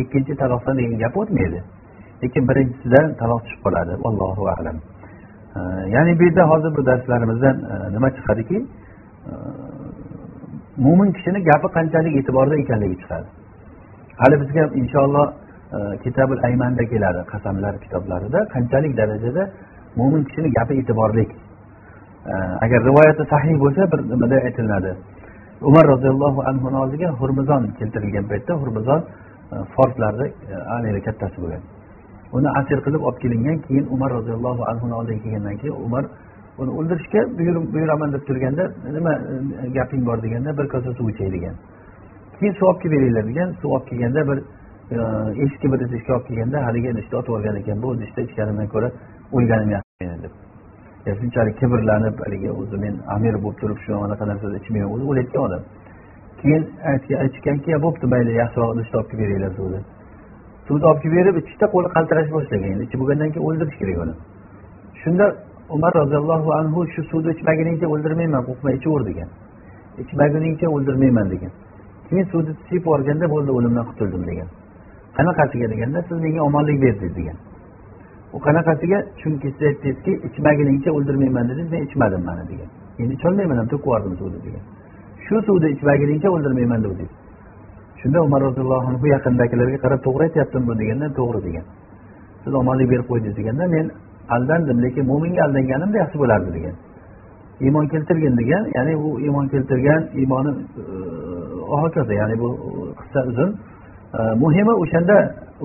[0.03, 1.61] ikkinchi taloqda degan gap o'tmaydi.
[2.23, 3.93] Lekin birinchisidan taloq tushib qoladi.
[4.09, 4.77] Allohu alam.
[5.95, 8.59] Ya'ni bu yerda hozir bu darslarimizdan e, nima chiqadiki?
[10.85, 13.29] Mo'min kishini gapi qanchalik e'tiborda ekanligi chiqadi.
[14.21, 15.27] Hali bizga inshaalloh
[15.77, 18.39] e, kitabul aymanda keladi qasamlar kitoblarida.
[18.55, 19.43] Qanchalik darajada
[19.99, 21.25] mo'min kishini gapi e'tiborli
[22.65, 24.93] agar rivoyati sahiy bo'lsa bir nimada aytiladi?
[25.69, 29.01] Umar roziyallohu anhuni oldiga hurmizon keltirilgan paytda hurmizon
[29.53, 31.63] E, forslarni e, haligi kattasi bo'lgan.
[32.37, 36.05] Uni asir qilib olib kelingan keyin umar roziyallohu anhuni oldiga kelgandan keyin umar
[36.61, 37.21] uni o'ldirishga
[37.75, 38.65] buyuraman deb turganda
[38.97, 41.55] nima e, gaping bor deganda bir kosa suv ichay degan.
[42.39, 44.39] Keyin suv olib kelib beringlar degan suv olib kelganda bir
[45.45, 48.89] eski bir idishga olib kelganda haligi idishni otib yuborgan ekan bu idishda ichganimdan ko'ra
[49.37, 50.33] o'lganim yaxshi deb.
[51.21, 55.63] Shunchalik kibrlanib haligi o'zi men amir bo'lib turib shu anaqa narsada ichmayman o'zi o'layotgan odam.
[56.47, 56.65] Keyin
[57.25, 59.81] aytganki bo'pti mayli yaxshiroq idishda olib kelib beringlar suvni
[60.67, 64.15] suvni olib kelib berib ichishda qo'li qaltirash boshlagan endi ichib bo'lgandan keyin o'ldirish kerak uni.
[65.03, 65.25] Shunda
[65.77, 69.29] umar roziyallohu anhu shu suvni ichmaguningcha o'ldirmayman qo'rqma ichaver degan.
[70.03, 71.53] Ichmaguningcha o'ldirmayman degan.
[72.09, 74.49] Keyin suvni ichib yuborganda bo'ldi o'limdan qutuldim degan.
[75.17, 77.37] Qanaqasiga deganda siz menga omonlik berdingiz degan.
[78.35, 78.99] U qanaqasiga?
[79.21, 82.69] Chunki siz aytdingizki ichmaguningcha o'ldirmayman dedingiz men ichmadim mana degan.
[83.01, 84.65] Endi icholmayman ham to'kib yubordim suvni degan
[85.27, 87.13] shu suvni ichmaguningcha o'ldirmayman degdingiz
[88.01, 90.75] shunda umar roziyallohu anhu yaqindagilarga qarab to'g'ri aytyaptimi bu?
[90.81, 91.65] deganda to'g'ri degan.
[92.43, 93.87] Siz omonlik berib qo'ydingiz deganda men
[94.37, 96.75] aldandim lekin mo'minga aldanganimda yaxshi bo'lardi degan.
[97.67, 100.85] Iymon keltirgin degan ya'ni u iymon keltirgan iymoni e,
[101.83, 103.51] hokazo ya'ni bu e, qissa uzun.
[104.19, 105.17] E, muhimi o'shanda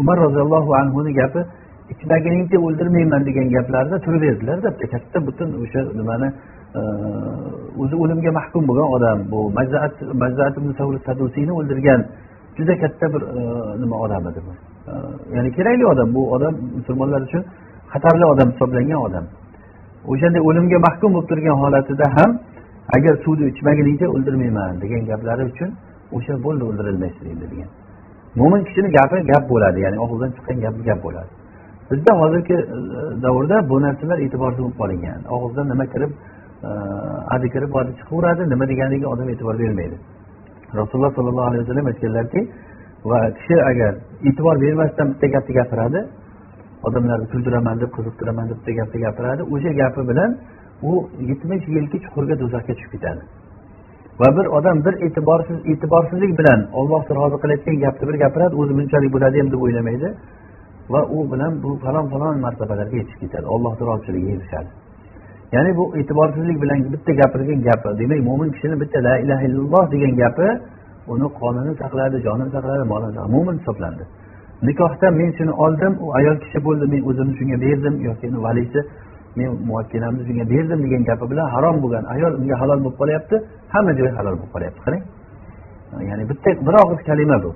[0.02, 1.42] umar roziyallohu anhuni gapi
[1.94, 6.28] ichmaguningcha o'ldirmayman degan gaplarida turaverdilarda katta butun o'sha nimani
[7.82, 9.40] o'zi o'limga mahkum bo'lgan odam bu
[10.22, 10.56] majzaat
[11.08, 12.02] sadusiyni o'ldirgan
[12.58, 14.52] juda katta bir e, nima odam edi bu.
[14.92, 14.94] E,
[15.36, 17.44] ya'ni kerakli odam bu odam musulmonlar uchun
[17.94, 19.26] xatarli odam hisoblangan odam.
[20.12, 22.32] O'shanday o'limga mahkum bo'lib turgan holatida ham
[22.96, 25.70] agar suvni ichmaguningcha o'ldirmayman degan gaplari uchun
[26.18, 27.70] o'sha bo'ldi o'ldirilmaysiz endi degan.
[28.40, 31.32] Mo'min kishini gapi gap bo'ladi ya'ni og'zidan chiqqan gapi gap bo'ladi.
[31.90, 32.78] Bizda hozirgi e,
[33.24, 36.12] davrda bu narsalar e'tiborsiz bo'lib qolingan og'izdan nima kirib
[37.36, 39.98] adi kirib adi chiqaveradi nima deganiga odam e'tibor bermaydi
[40.80, 42.42] rasululloh sollallohu alayhi vasallam aytganlarki
[43.12, 43.94] va kishi agar
[44.30, 46.00] e'tibor bermasdan bitta gapni gapiradi
[46.88, 50.32] odamlarni kuldiraman deb qiziqtiraman deb bitta gapni gapiradi o'sha gapi bilan
[50.90, 50.92] u
[51.30, 53.22] yetmish yilki chuqurga do'zaxga tushib ketadi.
[54.22, 59.12] Va bir odam bir e'tiborsiz e'tiborsizlik bilan ollohni rozi qilayotgan gapni bir gapiradi o'zi bunchalik
[59.16, 60.10] bo'ladiyam deb o'ylamaydi.
[60.94, 63.46] Va u bilan bu falon falon martabalarga yetib ketadi.
[63.56, 64.70] Ollohni roziligiga erishadi.
[65.56, 70.14] Ya'ni bu e'tiborsizlik bilan bitta gapirgan gapi demak mo'min kishini bitta la ilaha illalloh degan
[70.22, 70.48] gapi
[71.14, 74.04] uni qonini saqladi jonini saqladi molini saqladi mo'min hisoblandi
[74.68, 78.80] nikohda men shuni oldim u ayol kishi bo'ldi men o'zimni shunga berdim yoki uni valisi
[79.38, 83.36] men muvakkilamni shunga berdim degan gapi bilan harom bo'lgan ayol unga halol bo'lib qolyapti
[83.74, 85.04] hamma joyi halol bo'lib qolyapti qarang.
[86.10, 87.52] Ya'ni bitta bir og'iz kalima bu.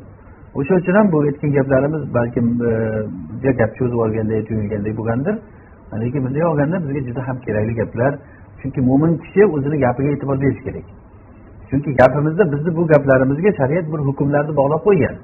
[0.60, 2.46] O'sha uchun ham bu aytgan gaplarimiz balkim
[3.46, 5.36] e, gap cho'zib olganday tuyulganday bo'lgandir.
[5.94, 8.14] Lekin bunday olganda bizga juda ham kerakli gaplar.
[8.62, 10.86] Chunki mo'min kishi o'zini gapiga e'tibor berishi kerak.
[11.70, 15.16] Chunki gapimizda bizni bu gaplarimizga shariat bir hukmlarni bog'lab qo'ygan.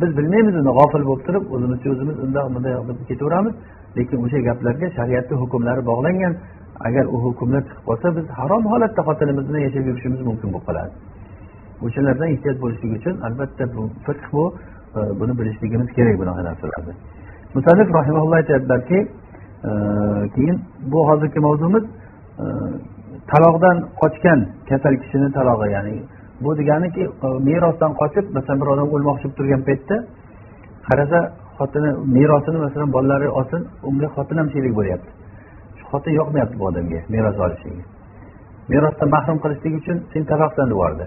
[0.00, 3.54] Biz bilmaymiz uni g'ofil bo'lib turib o'zimizcha o'zimiz undoq bunday deb ketaveramiz.
[3.96, 6.32] Lekin o'sha gaplarga shariatni hukmlari bog'langan.
[6.86, 10.92] Agar u hukmlar chiqib qolsa biz harom holatda xotinimiz bilan yashab yurishimiz mumkin bo'lib qoladi.
[11.84, 14.44] O'shalardan ehtiyot bo'lishlik uchun albatta bu fiqh bu
[14.98, 16.94] e, buni bilishligimiz kerak bunaqa narsalarni
[17.56, 18.98] musanif rahimaulloh aytyaptilarki
[20.34, 20.56] keyin
[20.92, 22.44] bu hozirgi mavzumiz e,
[23.30, 25.96] taloqdan qochgan kasal kishini talog'i ya'ni
[26.44, 29.96] bu deganiki e, merosdan qochib masalan bir odam o'lmoqchi bo'lib turgan paytda
[30.88, 31.18] qarasa
[31.58, 35.10] xotini merosini masalan bolalari olsin unga xotin ham sherik bo'lyapti.
[35.78, 37.84] Shu xotin yoqmayapti bu odamga meros olishligi
[38.72, 41.06] merosdan mahrum qilishlik uchun sen taloqdan yubordi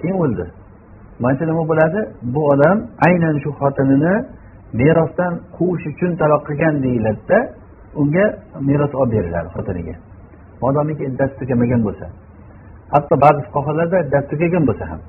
[0.00, 0.46] keyin o'ldi.
[1.22, 2.00] Mana shu nima bo'ladi?
[2.34, 2.76] Bu odam
[3.08, 4.14] aynan shu xotinini
[4.80, 7.38] merosdan quvish uchun taloq qilgan deyiladida
[8.00, 8.24] unga
[8.68, 9.94] meros olib beriladi xotiniga.
[10.62, 12.06] Modomiki iddati tugamagan bo'lsa
[12.94, 15.00] hatto ba'zi fuqarolarda iddati tugagan bo'lsa ham.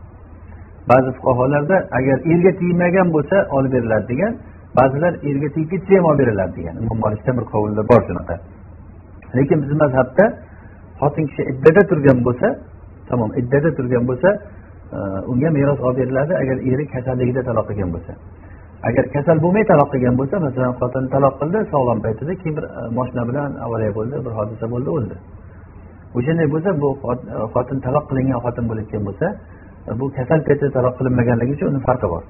[0.91, 4.33] Ba'zi fuqarolarda agar erga tegmagan bo'lsa olib beriladi degan
[4.79, 6.75] ba'zilar erga tegib ketsa ham olib beriladi degan.
[6.83, 8.35] Imom molikda bir qovullar bor shunaqa.
[9.37, 10.25] Lekin bizni mazhabda
[10.99, 12.47] xotin kishi iddada turgan bo'lsa
[13.09, 14.29] tamom iddada turgan bo'lsa
[14.95, 14.97] e,
[15.31, 18.13] unga meros olib beriladi agar eri kasalligida taloq qilgan bo'lsa.
[18.89, 22.81] Agar kasal bo'lmay taloq qilgan bo'lsa masalan xotin taloq qildi sog'lom paytida keyin bir e,
[22.97, 25.15] moshina bilan avariya bo'ldi bir hodisa bo'ldi o'ldi.
[26.17, 29.27] O'shanday bo'lsa bu e, xotin taloq qilingan xotin bo'layotgan bo'lsa
[29.87, 32.23] e, bu kasal paytida taloq qilinmaganligi uchun uni farqi bor.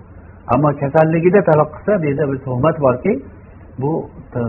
[0.54, 3.12] Ammo kasalligida taloq qilsa bu yerda bir tuhmat borki
[3.82, 3.92] bu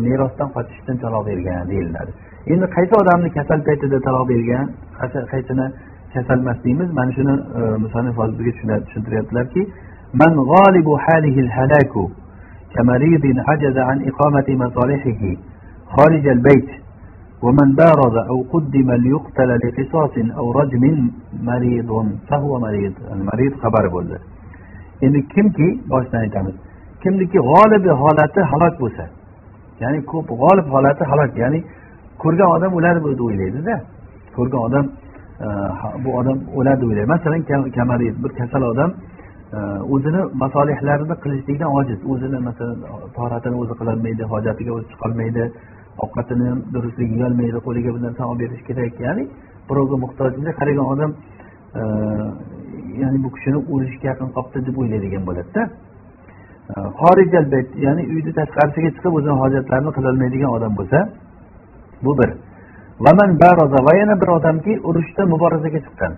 [0.09, 2.11] merosdan qochishdan taloq bergan deyiladi.
[2.53, 4.67] Endi qaysi odamni kasal paytida taloq bergan
[5.33, 5.67] qaysini
[6.15, 6.89] kasal emas deymiz.
[6.99, 7.35] Mana shuni
[8.09, 9.63] e, hozir bizga tushuntiryaptilarki
[10.23, 11.93] من غالب حاله الهلاك
[12.75, 15.23] كمريض عجز عن إقامة مصالحه
[15.97, 16.69] خارج البيت
[17.43, 20.85] ومن بارز أو قدم ليقتل لقصاص أو رجم
[21.43, 21.91] مريض
[22.29, 22.93] فهو مريض.
[23.13, 24.19] المريض خبر بولد
[25.05, 26.55] إن كم كي باشتاني تعمل.
[27.03, 27.15] كم
[27.53, 29.07] غالب حالات حلاك بوسا
[29.81, 31.65] يعني كوب غالب حالات حلاك يعني
[32.19, 33.81] كورغا آدم ولاد بودو إليه ده
[34.37, 34.87] كورغا آدم
[35.41, 37.37] آه بو آدم أولاد بودو مثلا
[37.77, 38.91] كمريض بكسل آدم
[39.95, 41.99] o'zini masolihlarini qilishlikdan ojiz.
[42.13, 42.77] O'zini masalan
[43.17, 45.45] toratini o'zi qilolmaydi hojatiga o'zi chiqolmaydi
[46.05, 48.95] ovqatini ham durustlik yeyolmaydi qo'liga bir narsa olib berish kerak.
[49.07, 49.25] Ya'ni
[49.69, 51.11] birovga muhtoj qaragan odam
[51.81, 51.83] e,
[53.03, 55.63] ya'ni bu kishini o'lishga yaqin qolibdi deb o'ylaydigan bo'ladida.
[56.73, 60.99] E, Xorijal bayt ya'ni uyni tashqarisiga chiqib o'zini hojatlarini qilolmaydigan odam bo'lsa
[62.05, 62.31] bu bir.
[63.05, 66.13] Vaman baroza va yana bir odamki urushda muborazaga chiqqan.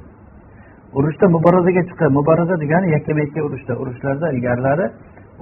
[0.98, 4.86] Urushda muborazaga chiqib mubaraza degani yakkama yakka urushda urushlarda ilgarilari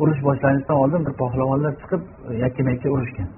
[0.02, 3.28] urush boshlanishidan oldin bir pahlavonlar chiqib e, yakkama yakka urushgan.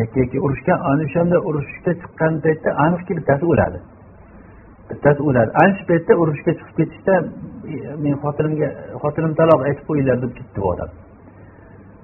[0.00, 3.78] Yakka yakka urushgan ana o'shanda urushga chiqqan paytda aniqki bittasi o'ladi.
[4.90, 5.50] Bittasi o'ladi.
[5.60, 7.14] Ana shu paytda urushga chiqib ketishda
[7.72, 8.68] e, men xotinimga
[9.02, 10.90] xotinim taloq aytib qo'yinglar deb ketdi bu odam.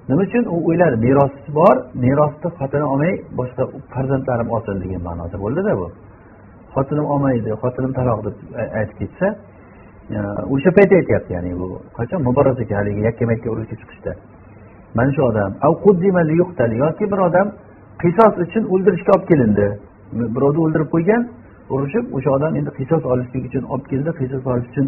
[0.09, 0.43] Nima uchun?
[0.55, 3.63] U o'yladi merosisi bor merosni xotini olmay boshqa
[3.93, 5.87] farzandlarim olsin degan ma'noda bo'ldida bu.
[6.75, 8.35] Xotinim olmaydi xotinim taloq deb
[8.79, 9.27] aytib ketsa
[10.53, 14.11] o'sha paytda aytyapti ya'ni bu qachon muborazaga haligi yakkama yakka urushga chiqishda.
[14.97, 15.51] Mana shu odam
[16.83, 17.47] yoki bir odam
[18.03, 19.67] qisos uchun o'ldirishga olib kelindi.
[20.35, 21.21] Birovni o'ldirib qo'ygan
[21.73, 24.85] urushib o'sha odam endi qisos olishlik uchun olib keldi qisos olish uchun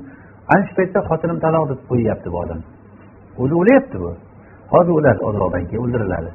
[0.54, 2.60] ana shu paytda xotinim taloq deb qo'yyapti bu odam.
[3.42, 4.12] O'zi o'lyapti bu.
[4.74, 6.32] Hozir o'ladi ozroqdan keyin o'ldiriladi.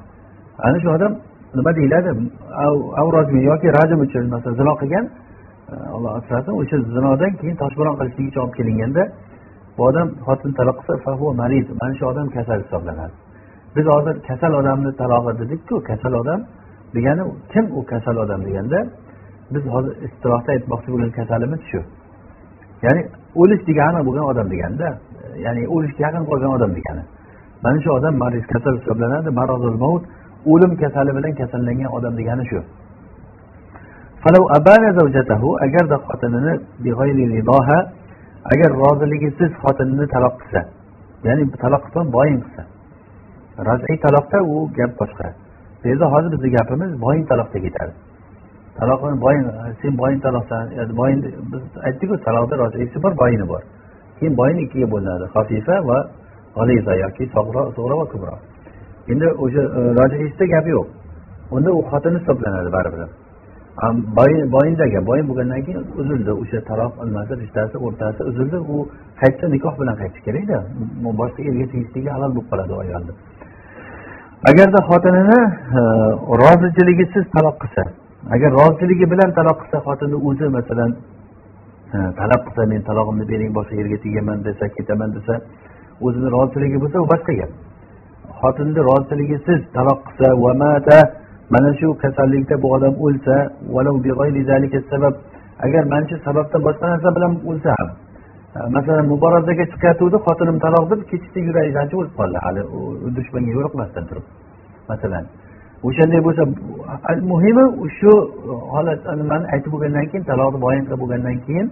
[0.67, 1.13] Ana shu odam
[1.59, 2.11] nima deyiladi?
[3.51, 5.05] Yoki rajm uchun masalan zino qilgan
[5.95, 9.03] alloh asrasin o'sha zinodan keyin toshbo'ron qilishlik olib kelinganda
[9.77, 11.33] bu odam xotin taloq qilsa
[11.81, 13.15] mana shu odam kasal hisoblanadi.
[13.77, 16.41] Biz hozir kasal odamni talog'i dedikku kasal odam
[16.95, 18.79] degani kim u kasal odam deganda
[19.55, 21.81] biz hozir istilohda aytmoqchi bo'lgan kasalimiz shu.
[22.85, 23.03] Ya'ni
[23.41, 24.89] o'lish degani bo'lgan odam deganda
[25.45, 27.03] ya'ni o'lishga yaqin qolgan odam degani.
[27.65, 30.03] Mana shu odam mariz kasal hisoblanadi marozul maut
[30.53, 32.59] o'lim kasali bilan kasallangan odam degani shu.
[35.67, 36.55] Agarda xotinini
[38.53, 40.61] agar roziligisiz xotinini taloq qilsa
[41.27, 42.63] ya'ni taloq qilsa boyin qilsa
[43.69, 45.27] raj'iy taloqda u gap boshqa
[45.81, 47.93] bu yerda hozir bizni gapimiz boyin taloqda ketadi
[48.79, 49.45] taloqni boyin
[49.81, 50.65] sen boyin taloqsan
[51.01, 51.19] boyin
[51.53, 53.63] biz aytdikku taloqda rojiysi bor boyini bor
[54.19, 55.99] keyin boyin ikkiga bo'linadi hafifa va
[56.57, 58.35] g'aliza yoki sog'ro va kubro
[59.13, 59.63] endi o'sha
[60.45, 60.87] e, gap yo'q
[61.57, 63.01] unda u xotin hisoblanadi baribir
[64.55, 66.33] boyinda gap boyin bo'lgandan keyin uzildi.
[66.43, 68.57] O'sha taloq nimasi rishtasi o'rtasi uzildi.
[68.75, 68.77] U
[69.21, 70.59] qaytsa nikoh bilan qaytishi kerakda
[71.21, 73.13] boshqa erga tegishligi halol bo'lib qoladi u ayolni.
[74.51, 75.41] Agarda xotinini
[75.81, 75.83] e,
[76.43, 77.83] rozichiligisiz taloq qilsa
[78.35, 80.91] agar roziligi bilan taloq qilsa xotinni o'zi masalan
[81.95, 85.35] e, talab qilsa men talog'imni bering boshqa yerga tegaman desa ketaman desa
[86.07, 87.51] o'zini roziligi bo'lsa u boshqa gap.
[88.41, 90.99] Xotinni roziligisiz taloq qilsa va mata
[91.55, 93.35] mana shu kasallikda bu odam o'lsa
[95.65, 97.89] agar mana shu sababdan boshqa narsa bilan o'lsa ham
[98.57, 102.39] e, masalan muborazaga chiqayotgandi xotinim taloq deb kechikda yuragi ancha o'lib qoldi.
[102.47, 102.61] Hali
[103.17, 104.27] dushmanga yo'liqmasdan turib.
[104.91, 105.25] Masalan
[105.87, 106.43] o'shanday bo'lsa
[107.33, 107.65] muhimi
[107.99, 108.13] shu
[108.75, 111.67] holat nimani aytib bo'lgandan keyin taloqni boyin qilib bo'lgandan keyin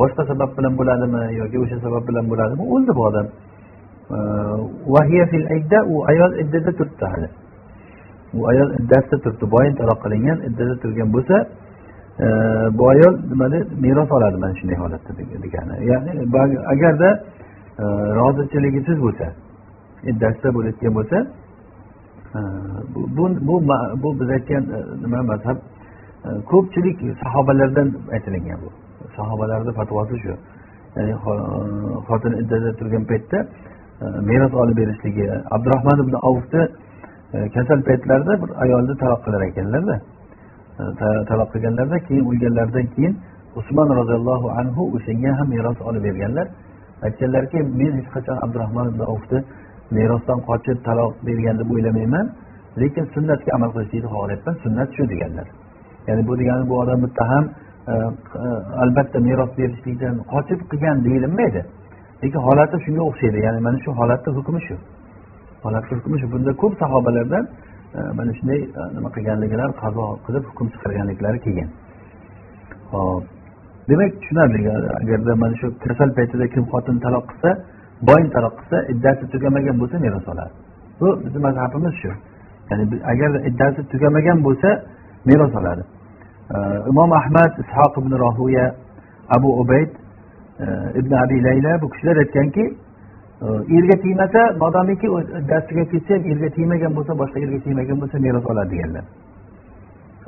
[0.00, 2.64] boshqa sabab bilan bo'ladimi yoki o'sha sabab bilan bo'ladimi?
[2.74, 3.26] O'ldi bu odam.
[4.14, 4.18] E,
[5.92, 7.28] u ayol iddada turibdi hali.
[8.34, 9.50] U ayol iddasida turibdi.
[9.54, 11.36] Boyin taloq qilingan iddada turgan bo'lsa
[12.24, 12.26] e,
[12.78, 13.58] bu ayol nimani?
[13.84, 15.12] Meros oladi mana shunday holatda
[15.44, 15.74] degani.
[15.90, 16.12] Ya'ni
[16.72, 17.10] agarda
[17.82, 17.84] e,
[18.18, 19.26] rozichiligisiz bo'lsa
[20.10, 21.16] iddasida bo'layotgan bo'lsa
[22.38, 22.40] e,
[23.16, 23.54] bu bu
[24.02, 24.64] bu biz aytgan
[25.02, 25.58] nima mazhab
[26.50, 28.68] ko'pchilik sahobalardan aytilingan bu.
[29.16, 30.34] Sahobalarni fatvosi shu.
[30.96, 31.14] Ya'ni
[32.08, 33.38] xotin iddada turgan paytda
[34.30, 35.24] meros olib berishligi
[35.56, 36.62] abdurahmon ibn avfni
[37.34, 39.96] E, kasal paytlarida bir ayolni taloq qilar ekanlarda.
[40.80, 40.82] E,
[41.30, 43.14] taloq qilganlarda keyin o'lganlaridan keyin
[43.60, 46.46] usmon roziyallohu anhu o'shanga ham meros olib berganlar.
[47.06, 49.38] Aytganlarki men hech qachon abdurahmon ibn avfni
[49.96, 52.26] merosdan qochib taloq bergan deb o'ylamayman
[52.82, 55.46] lekin sunnatga amal qilishlikni xohlayapman sunnat shu deganlar.
[56.08, 57.44] Ya'ni bu degani bu odam bitta ham
[57.92, 57.94] e,
[58.82, 61.60] albatta meros berishlikdan qochib qilgan deyilmaydi
[62.22, 63.38] lekin holati shunga o'xshaydi.
[63.46, 64.76] Ya'ni mana shu holatni hukmi shu.
[65.64, 67.44] Holatni hukmi shu bunda ko'p sahobalardan
[67.96, 71.70] e, mana shunday e, nima qilganligilar qazo qilib hukm chiqarganliklari kelgan.
[72.92, 73.24] Ho'p
[73.90, 77.50] demak tushunarli e, agarda mana shu kasal paytida kim xotin taloq qilsa
[78.08, 80.52] boyin taloq qilsa iddasi tugamagan bo'lsa meros oladi
[81.00, 82.10] bu bizni mazhabimiz shu.
[82.70, 84.68] Ya'ni agar iddasi tugamagan bo'lsa
[85.30, 85.82] meros oladi
[86.90, 88.66] imom ahmad ishoq ibn rohuya
[89.36, 89.90] abu ubayd
[91.00, 92.64] ibn abi layla bu kishilar aytganki
[93.42, 95.06] erga tegmasa modomiki
[95.48, 99.04] dastiga ketsa ham erga tegmagan bo'lsa boshqa erga tegmagan bo'lsa meros oladi deganlar.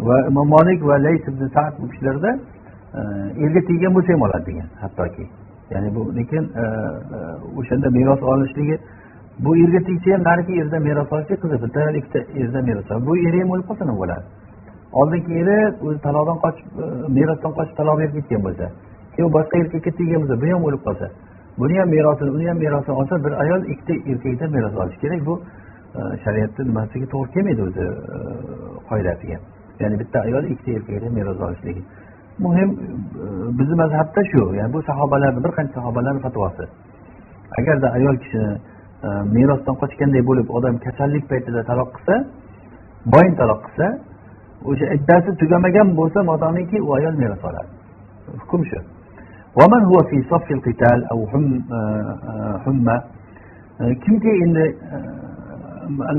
[0.07, 2.31] Va imom molik va lays ibn sad bu kishilarda
[3.45, 5.25] erga teggan bo'lsa ham oladi degan hattoki.
[5.73, 7.19] Ya'ni bu lekin e, e,
[7.59, 8.77] o'shanda meros olishligi
[9.45, 13.39] bu erga tegsa ham narigi erdan meros olishlik qiziq bitta ikkita erdan meros bu eri
[13.43, 14.25] ham o'lib qolsa nima bo'ladi?
[15.01, 16.85] Oldingi eri o'zi taloqdan qochib e,
[17.17, 18.67] merosdan qochib taloq berib ketgan bo'lsa
[19.15, 21.07] keyin boshqa erkakka teggan bo'lsa bu ham o'lib qolsa.
[21.59, 25.27] Buni ham merosini uni ham merosini olsa bir ayol ikkita erkakdan meros olishi kerak.
[25.27, 25.35] Bu
[25.99, 27.85] e, shariatni nimasiga to'g'ri kelmaydi o'zi
[28.17, 28.19] e,
[28.89, 29.39] qoidasiga.
[29.81, 31.83] Ya'ni bitta ayol ikkita erkakdan meros olishligi
[32.47, 33.27] muhim e,
[33.59, 34.43] bizni mazhabda shu.
[34.59, 36.65] Ya'ni bu sahobalarni bir qancha sahobalarni fatvosi.
[37.59, 38.43] Agarda ayol kishi
[39.37, 42.15] merosdan qochganday bo'lib odam kasallik paytida taloq qilsa
[43.15, 43.87] boyin taloq qilsa
[44.71, 47.71] o'sha iddasi tugamagan bo'lsa modomiki u ayol meros oladi.
[48.43, 48.79] Hukm shu.
[53.81, 54.65] E, kimki endi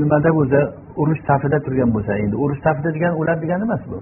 [0.00, 0.60] nimada bo'lsa
[0.96, 3.98] urush safida turgan bo'lsa endi urush safida degani o'ladi degani emas bu.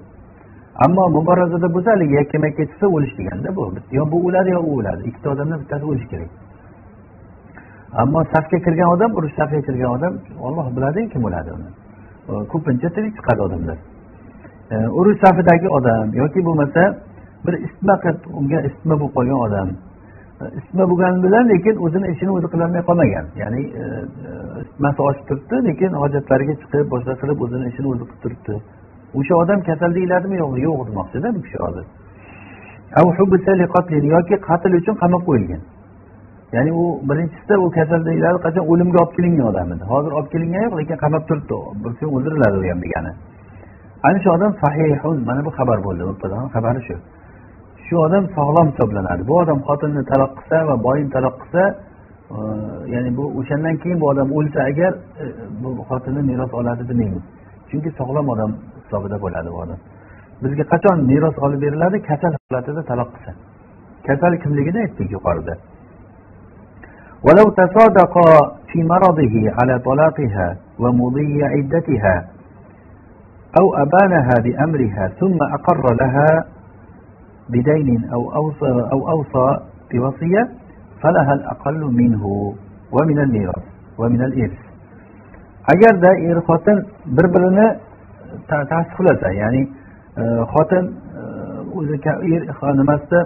[0.84, 3.62] Ammo muborazada bo'lsa haligi yakkama yakka chiqsa o'lish deganda bu.
[3.98, 5.02] Yo bu o'ladi yo u o'ladi.
[5.11, 6.30] Ikkita odamdan bittasi o'lishi kerak.
[8.02, 10.12] Ammo safga kirgan odam urush safiga kirgan odam
[10.46, 11.68] olloh biladi kim o'ladi uni?
[12.52, 13.78] Ko'pincha tirik chiqadi odamlar.
[14.74, 16.82] E, urush safidagi odam yoki bo'lmasa
[17.47, 19.68] bir isma qilib unga isma bo'lib qolgan odam.
[20.42, 23.26] E, isma bo'lgani bilan lekin o'zini ishini o'zi qilolmay qolmagan.
[23.42, 28.55] Ya'ni ismasi isitmasi oshib turibdi lekin hojatlariga chiqib boshqa qilib o'zini ishini o'zi qilib turibdi.
[29.18, 31.84] O'sha odam kasal deyiladimi yo'q yo'q demoqchida bu kishi hozir.
[34.14, 35.62] Yoki qatl uchun qamab qo'yilgan.
[36.57, 39.84] Ya'ni u birinchisida u kasalliklari qachon o'limga olib kelingan odam edi.
[39.92, 41.57] Hozir olib kelingani yo'q lekin qamab turibdi.
[41.82, 43.12] Bir kun o'ldiriladi u ham degani.
[44.07, 46.97] Ana shu odam sahihun mana bu xabar bo'ldi mubtadoni xabari shu.
[47.86, 51.63] shu odam sog'lom hisoblanadi bu odam xotinni taloq qilsa va boyin taloq qilsa
[52.36, 52.38] e,
[52.93, 54.91] ya'ni bu o'shandan keyin bu odam o'lsa agar
[55.23, 55.25] e,
[55.61, 57.23] bu xotini meros oladi demaymiz
[57.69, 58.51] chunki sog'lom odam
[58.84, 59.80] hisobida bo'ladi bu odam
[60.43, 63.32] bizga qachon meros olib beriladi kasal holatida taloq qilsa
[64.07, 65.55] kasal kimligini aytdik yuqorida
[67.27, 68.32] ولو تصادقا
[68.69, 70.47] في مرضه على طلاقها
[70.82, 72.15] ومضي عدتها
[73.59, 76.30] أو أبانها بأمرها ثم أقر لها
[77.49, 79.61] بدين أو أوصى, أو أوصى
[79.92, 80.49] بوصية
[81.03, 82.55] فلها الأقل منه
[82.92, 83.64] ومن الميراث
[83.99, 84.59] ومن الإرث
[85.72, 86.78] agarda er xotin
[87.16, 87.66] bir birini
[88.49, 89.62] tasdiqlasa ya'ni
[90.53, 90.84] xotin
[91.78, 91.97] o'zi
[92.34, 93.20] er nimasida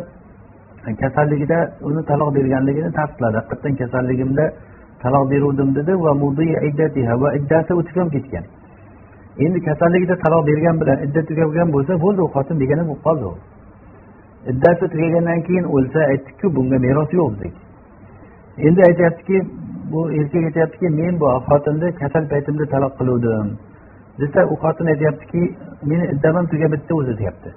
[1.02, 1.58] kasalligida
[1.88, 4.44] uni taloq berganligini tasdiqladi haqiqatdan kasalligimda
[5.02, 6.12] taloq beruvdim dedi va
[7.22, 8.44] va iddasi o'tib ham ketgan
[9.44, 13.34] endi kasalligida taloq bergan bilan iddat tugagan bo'lsa bo'ldi u xotin begona bo'lib qoldi u
[14.50, 17.56] iddasi tugagandan keyin o'lsa aytdikku bunga meros yo'q dedik
[18.66, 19.36] endi aytyaptiki
[19.92, 23.48] bu erkak aytyaptiki men bu xotinni kasal paytimda taloq qiluvdim.
[24.20, 25.42] Desa u xotin aytyaptiki
[25.90, 27.50] meni iddam tugab bitdi o'zi deyapti.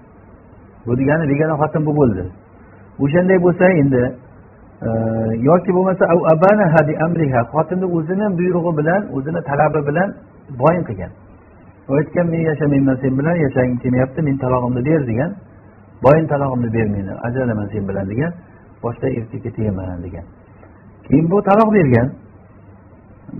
[0.86, 2.24] Bu degani begona xotin bu bo'ldi.
[3.04, 4.04] O'shanday bo'lsa endi
[4.88, 4.90] e,
[5.50, 6.04] yoki bo'lmasa
[7.54, 10.10] xotinni o'zini buyrug'i bilan o'zini talabi bilan
[10.62, 11.12] boyin qilgan.
[11.90, 15.32] U aytgan men yashamayman sen bilan yashagim kelmayapti men talog'imni ber degan.
[16.04, 18.32] Boyin talog'imni ber meni ajralaman sen bilan degan
[18.84, 20.26] boshqa erkakka tegaman degan.
[21.06, 22.08] Keyin bu taloq bergan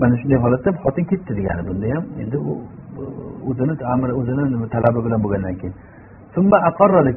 [0.02, 2.04] mana shunday holatda xotin ketdi degani bunda ham.
[2.22, 2.52] Endi u
[3.50, 5.76] o'zini amri o'zini talabi bilan bo'lgandan keyin.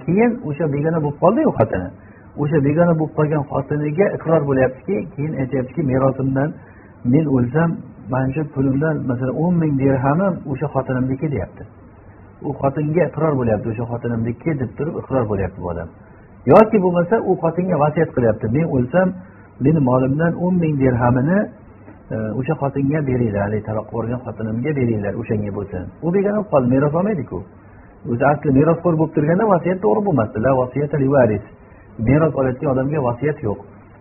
[0.05, 1.89] Keyin o'sha begona bo'lib qoldiyu xotini.
[2.43, 6.49] O'sha begona bo'lib qolgan xotiniga iqror bo'lyaptiki keyin aytyaptiki merosimdan
[7.13, 7.71] men o'lsam
[8.13, 11.63] mana shu pulimdan masalan o'n ming dirhamim o'sha xotinimniki deyapti.
[12.49, 15.89] U xotinga iqror bo'lyapti o'sha xotinimniki deb turib iqror bo'lyapti bu odam.
[16.53, 18.47] Yoki bo'lmasa u xotinga vasiyat qilyapti.
[18.57, 19.09] Men o'lsam
[19.65, 21.39] meni molimdan o'n ming dirhamini
[22.15, 26.69] e, o'sha xotinga beringlar haligi taloq yuborgan xotinimga beringlar o'shanga bo'lsin u begona bo'lib qoldi
[26.75, 27.39] meros olmaydiku.
[28.11, 30.39] O'zi asli merosxo'r bo'lib turganda vasiyat to'g'ri bo'lmasdi.
[30.47, 30.97] La vasiyata
[31.99, 33.59] meros olayotgan odamga vasiyat yo'q.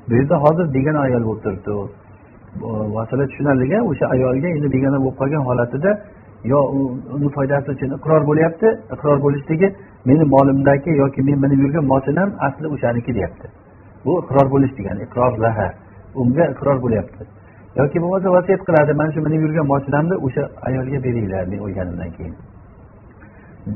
[0.07, 1.73] Bu yerda hozir begona ayol bo'lib turibdi.
[2.97, 5.91] Masala e, tushunarligi o'sha ayolga endi begona bo'lib qolgan holatida
[6.51, 6.59] yo
[7.15, 8.67] uni foydasi uchun iqror bo'lyapti.
[8.95, 9.67] Iqror bo'lishligi
[10.09, 13.47] meni molimdagi yoki men minib yurgan moshinam asli o'shaniki deyapti.
[14.05, 15.67] Bu iqror bo'lish degani iqror laha
[16.21, 17.21] unga iqror bo'lyapti.
[17.79, 22.35] Yoki bo'lmasa vasiyat qiladi mana shu minib yurgan moshinamni o'sha ayolga beringlar men o'lganimdan keyin.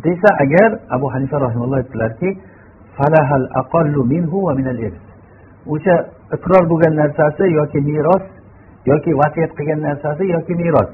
[0.04, 2.30] Desa agar abu hanifa rahimalloh aytdilarki
[5.74, 5.96] o'sha
[6.36, 8.24] iqror bo'lgan narsasi yoki meros
[8.92, 10.90] yoki vasiyat qilgan narsasi yoki meros.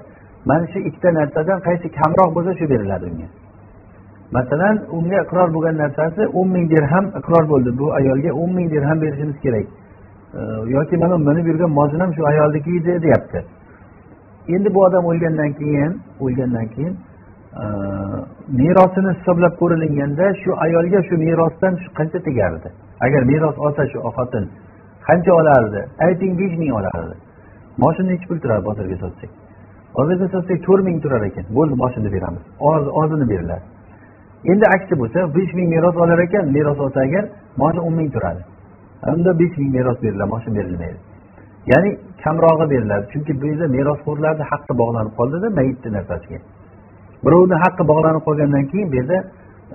[0.49, 3.27] Mana shu ikkita narsadan qaysi kamroq bo'lsa shu beriladi unga.
[4.37, 7.69] Masalan unga iqror bo'lgan narsasi o'n ming dirham iqror bo'ldi.
[7.79, 9.67] Bu ayolga o'n ming dirham berishimiz kerak.
[10.75, 13.39] Yoki mana minib yurgan mozinam shu ayolniki edi deyapti.
[14.55, 15.91] Endi bu odam o'lgandan keyin
[16.23, 16.93] o'lgandan keyin
[18.59, 22.69] merosini hisoblab ko'rilganda shu ayolga shu merosdan qancha tegardi?
[23.05, 24.45] Agar meros olsa shu xotin
[25.07, 25.81] qancha olardi?
[26.05, 27.15] Ayting besh ming olardi.
[27.81, 29.29] Moshina nechi pul turadi bozorga sotsak.
[29.97, 31.45] Bozorga sotsak to'rt ming turar ekan.
[31.57, 32.43] Bo'ldi boshini beramiz.
[33.01, 33.65] Ozini beriladi
[34.51, 36.45] endi aksi bo'lsa besh ming meros olar ekan.
[36.57, 37.23] Meros olsa agar
[37.61, 38.41] moshina o'n ming turadi.
[39.13, 40.99] Unda besh ming meros beriladi moshina berilmaydi.
[41.71, 41.89] Ya'ni
[42.23, 46.39] kamrog'i beriladi chunki bu yerda merosxo'rlarni haqqi bog'lanib qoldida mayitni narsasiga
[47.25, 49.17] birovni haqqi bog'lanib qolgandan keyin bu yerda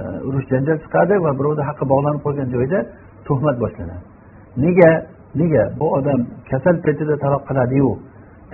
[0.01, 2.79] e, urush janjal chiqadi va birovni haqqi bog'lanib qolgan joyda
[3.27, 4.05] tuhmat boshlanadi.
[4.65, 4.91] Nega?
[5.41, 5.65] Nega?
[5.81, 7.91] Bu odam kasal paytida taloq qiladiyu.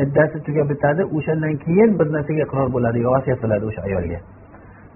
[0.03, 4.19] Iddasi tugab bitadi o'shandan keyin bir narsaga iqror bo'ladi yo vasiyat qiladi o'sha ayolga.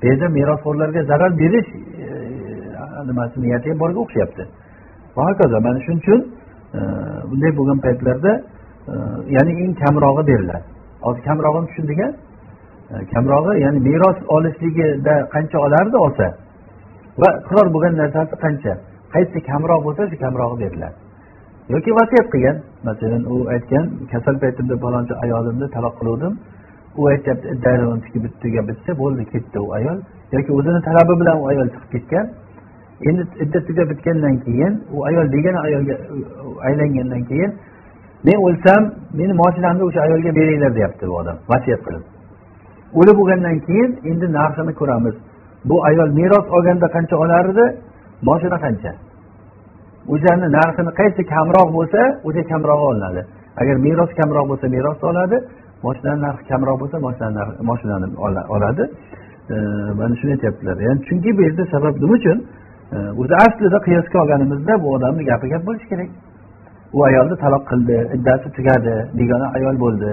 [0.01, 1.69] Bu yerda merosxo'rlarga zarar berish
[2.05, 2.09] e,
[3.09, 4.43] nimasi niyati ham borga o'xshayapti.
[5.17, 6.21] Va hokazo mana shuning uchun
[6.79, 6.81] e,
[7.31, 8.33] bunday bo'lgan paytlarda
[8.93, 8.95] e,
[9.37, 10.65] ya'ni eng kamrog'i beriladi.
[11.07, 12.09] Hozir kamrog'ini tushundik a
[13.13, 16.27] kamrog'i ya'ni meros olishligida qancha olardi olsa
[17.23, 18.73] va iqror bo'lgan narsasi qancha?
[19.15, 20.97] Qaysi kamroq bo'lsa shu kamrog'i beriladi.
[21.73, 22.57] Yoki vasiyat qilgan.
[22.89, 26.35] Masalan u aytgan kasal paytimda falonchi ayolimni taloq qiluvdim.
[27.01, 27.47] U aytyapti
[28.43, 29.99] tugab bitsa bo'ldi ketdi u ayol.
[30.35, 32.27] Yoki o'zini talabi bilan u ayol chiqib ketgan.
[33.09, 35.95] Endi iddat tugab bitgandan keyin u ayol degan ayolga
[36.69, 37.51] aylangandan keyin
[38.27, 38.83] men o'lsam
[39.19, 42.05] meni moshinamni o'sha ayolga beringlar deyapti bu odam vasiyat qilib.
[42.99, 45.17] O'lib bo'lgandan keyin endi narxini ko'ramiz.
[45.69, 47.65] Bu ayol meros olganda qancha olardi
[48.29, 48.93] moshina qancha?
[50.13, 53.21] O'shani narxini qaysi kamroq bo'lsa o'sha kamrog'i olinadi.
[53.61, 55.37] Agar meros kamroq bo'lsa merosni oladi.
[55.87, 57.41] Moshinani narxi kamroq bo'lsa moshinani
[57.71, 58.07] moshinani
[58.57, 58.85] oladi.
[60.01, 60.77] Mana shuni aytyaptilar.
[60.87, 62.39] Ya'ni chunki bu yerda sabab nima uchun?
[63.21, 66.11] O'zi aslida qiyosga olganimizda bu odamni gapi gap bo'lishi kerak.
[66.97, 70.11] U ayolni taloq qildi iddasi tugadi begona ayol bo'ldi.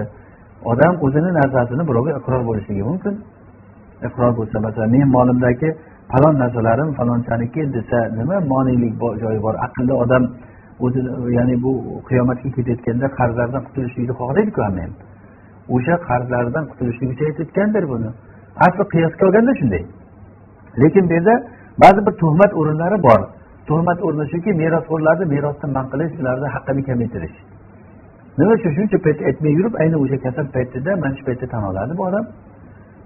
[0.70, 3.14] Odam o'zini narsasini birovga iqror bo'lishligi mumkin.
[4.08, 5.68] Iqror bo'lsa masalan men molimdagi
[6.12, 9.54] falon narsalarim falonchaniki desa nima moniylik joyi bor?
[9.66, 10.24] Aqlli odam
[10.84, 11.00] o'zi
[11.36, 11.72] ya'ni bu
[12.08, 14.92] qiyomatga ketayotganda qarzlardan qutulishlikni xohlaydiku hamma ham
[15.74, 18.10] o'sha qarzlardan qutulishlik uchun aytayotgandir buni.
[18.66, 19.82] Asli qiyosga olganda shunday.
[20.82, 21.34] Lekin bu yerda
[21.82, 23.20] ba'zi bir tuhmat o'rinlari bor.
[23.68, 27.36] Tuhmat o'rni shuki merosxo'rlarni merosdan man qilish ularni haqqini kamaytirish.
[28.38, 31.92] Nima uchun shuncha payt aytmay yurib ayni o'sha kasal paytida mana shu paytda tan oladi
[31.98, 32.24] bu odam.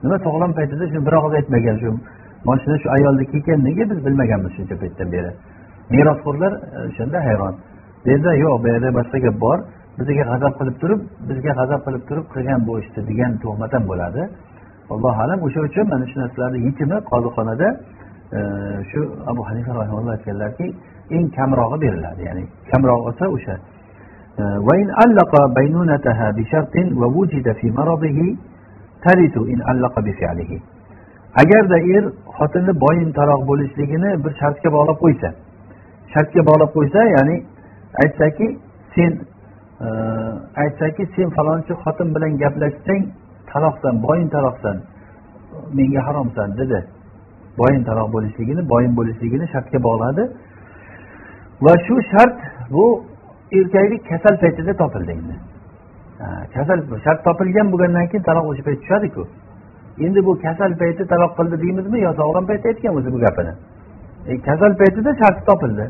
[0.02, 1.90] Nima sog'lom paytida shuni bir og'iz aytmagan shu
[2.47, 5.31] moshina shu ayolniki ekan nega biz bilmaganmiz shuncha paytdan beri
[5.93, 7.53] merosxo'rlar e, o'shanda hayron
[8.03, 9.57] bu yerda yo'q bu yerda boshqa gap bor
[9.99, 10.99] bizga g'azab qilib turib
[11.29, 14.21] bizga g'azab qilib turib qilgan bu ishni degan tuhmat ham bo'ladi
[14.93, 17.67] allohu alam o'sha uchun mana shu narsalarni yechimi qozixonada
[18.89, 18.99] shu
[19.31, 20.65] abu hanifa rahimalloh aytganlarki
[21.15, 23.55] eng kamrog'i beriladi ya'ni kamroq bo'lsa o'sha
[24.39, 28.19] وإن علق بينونتها بشرط ووجد في مرضه
[29.05, 30.51] ترث إن علق بفعله
[31.42, 32.04] agarda er
[32.36, 35.28] xotinni boyintaroq bo'lishligini bir shartga bog'lab qo'ysa
[36.12, 37.36] shartga bog'lab qo'ysa ya'ni
[38.02, 38.46] aytsaki
[38.94, 39.12] sen
[39.86, 39.88] e,
[40.62, 43.02] aytsaki sen falonchi xotin bilan gaplashsang
[43.50, 44.76] taloqsan boyintaroqsan
[45.72, 46.78] menga haromsan dedi.
[47.58, 50.22] Boyintaroq bo'lishligini boyin bo'lishligini shartga bog'ladi.
[51.64, 52.38] Va shu shart
[52.74, 52.84] bu
[53.58, 55.36] erkaklik kasal paytida topildi endi.
[56.54, 59.22] Kasal shart topilgan bo'lgandan keyin taloq o'sha payt tushadiku.
[60.04, 63.52] Endi bu kasal payti taloq qildi deymizmi yo sog'lom paytda aytgan o'zi bu gapini?
[64.30, 65.84] E, kasal paytida sharti topildi.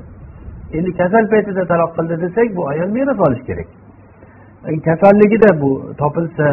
[0.79, 3.69] Endi kasal paytida taloq qildi desak bu ayol meros olishi kerak.
[4.69, 6.47] E, kasalligida bu topilsa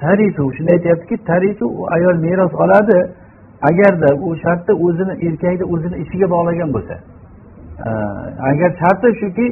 [0.00, 1.66] tarisu shuni aytyaptiki tarisu
[1.96, 2.98] ayol meros oladi
[3.70, 6.94] agarda u shartda o'zini erkakni o'zini ishiga bog'lagan bo'lsa.
[7.88, 7.90] E,
[8.50, 9.46] agar sharti shuki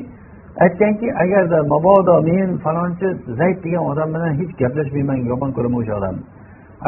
[0.65, 3.09] aytganki agarda mabodo men falonchi
[3.41, 6.25] zayd degan odam bilan hech gaplashmayman yomon ko'raman o'sha odamni.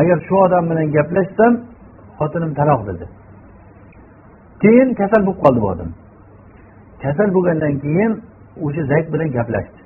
[0.01, 1.53] Agar shu odam bilan gaplashsam
[2.19, 3.05] xotinim taloq dedi.
[4.63, 5.91] Keyin kasal bo'lib qoldi bu odam.
[7.03, 8.13] Kasal bo'lgandan keyin
[8.65, 9.81] o'sha zayd bilan gaplashdi.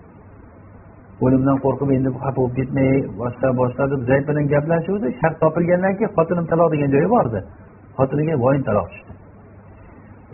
[1.25, 2.91] O'limdan qo'rqib endi xafa bo'lib ketmay
[3.21, 5.07] boshqa boshqa deb zayd bilan gaplashuvdi.
[5.21, 7.41] Shart topilgandan keyin xotinim taloq degan joyi bor edi
[7.99, 9.13] xotiniga voyin taloq tushdi.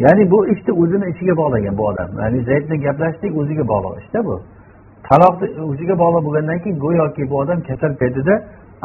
[0.04, 2.08] Ya'ni bu ishni o'zini ishiga bog'lagan bu odam.
[2.22, 3.94] Ya'ni zayd bilan gaplashdik o'ziga bog'liq.
[4.02, 4.34] Ishda bu.
[5.08, 8.34] Taloqni o'ziga bog'liq bo'lgandan keyin go'yoki bu odam kasal paytida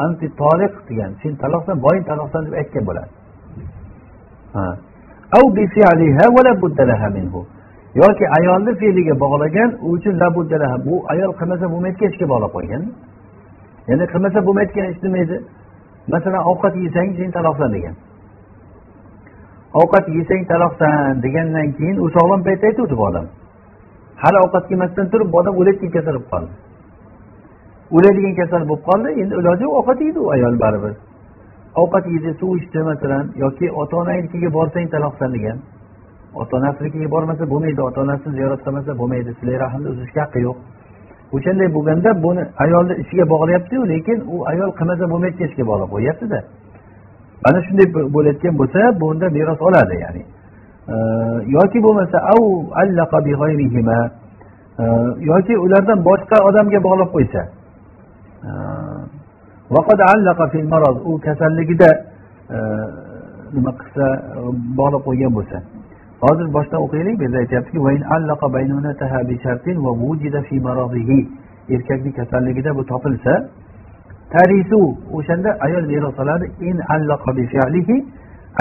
[0.04, 3.10] anti toliq degan sen taloqdan boyin taloqdan deb aytgan bo'ladi.
[8.02, 10.14] Yoki ayolni fe'liga bog'lagan u uchun
[10.86, 12.82] bu ayol qilmasa bo'lmaydigan ishga bog'lab qo'ygan
[13.88, 15.36] ya'ni qilmasa bo'lmaydigan ish nima edi
[16.12, 17.94] masalan ovqat yesang sen taloqdan degan.
[19.80, 23.26] Ovqat yesang taloqsan degandan keyin u sog'lom paytda aytuvdi bu odam.
[24.22, 26.52] Hali ovqat yemasdan turib bu odam o'layotgan kasal bo'lib qoldi.
[27.96, 30.94] O'ladigan kasal bo'lib qoldi endi iloji yo'q ovqat yeydi u ayol baribir.
[31.82, 35.58] Ovqat yedi suv ichdi masalan yoki ota onanikiga borsang taloqsan degan
[36.40, 40.58] ota onasinikiga bormasa bo'lmaydi ota onasini ziyorat qilmasa bo'lmaydi silay rahmni uzishga haqqi yo'q.
[41.36, 46.38] O'shanday bo'lganda buni ayolni ishiga bog'layaptiyu lekin u ayol qilmasa bo'lmaydigan ishga bog'lab qo'yyaptida
[47.44, 50.22] mana shunday bo'layotgan bo'lsa bunda meros oladi ya'ni.
[51.56, 52.18] Yoki bo'lmasa
[55.30, 57.42] yoki ulardan boshqa odamga bog'lab qo'ysa
[61.10, 61.90] u kasalligida
[63.54, 64.06] nima qilsa
[64.78, 65.56] bog'lab qo'ygan bo'lsa
[66.24, 67.78] hozir boshdan o'qiylik bu yerda aytyaptiki
[71.74, 73.32] erkakni kasalligida bu topilsa
[74.34, 74.80] tarisu
[75.16, 76.76] o'shanda ayol meros oladi in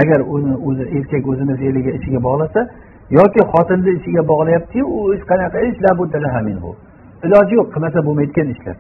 [0.02, 2.62] agar uni o'zi erkak o'zini fe'liga ishiga bog'lasa
[3.18, 5.78] yoki xotinni ishiga bog'layaptiyu u ish qanaqa ish
[7.26, 8.76] iloji yo'q qilmasa bo'lmaydigan ishlar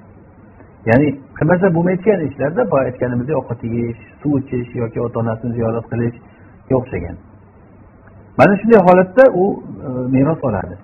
[0.89, 1.07] ya'ni
[1.37, 7.15] qilmasa bo'lmaydigan ishlarda boya aytganimizdek ovqat yeyish suv ichish yoki ota onasini ziyorat qilishga o'xshagan
[8.39, 9.45] mana shunday holatda u
[9.87, 10.75] e, meros oladi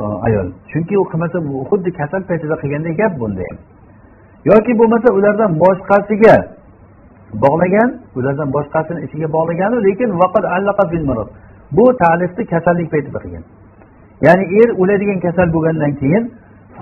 [0.00, 0.48] e, ayol.
[0.70, 1.38] Chunki u qilmasa
[1.70, 3.58] xuddi kasal paytida qilganday gap bunda ham
[4.50, 6.36] yoki bo'lmasa ulardan boshqasiga
[7.44, 10.10] bog'lagan ulardan boshqasini ichiga bog'lagan lekin
[11.76, 13.44] bu talifni kasallik paytida qilgan.
[14.26, 16.24] Ya'ni er o'ladigan kasal bo'lgandan keyin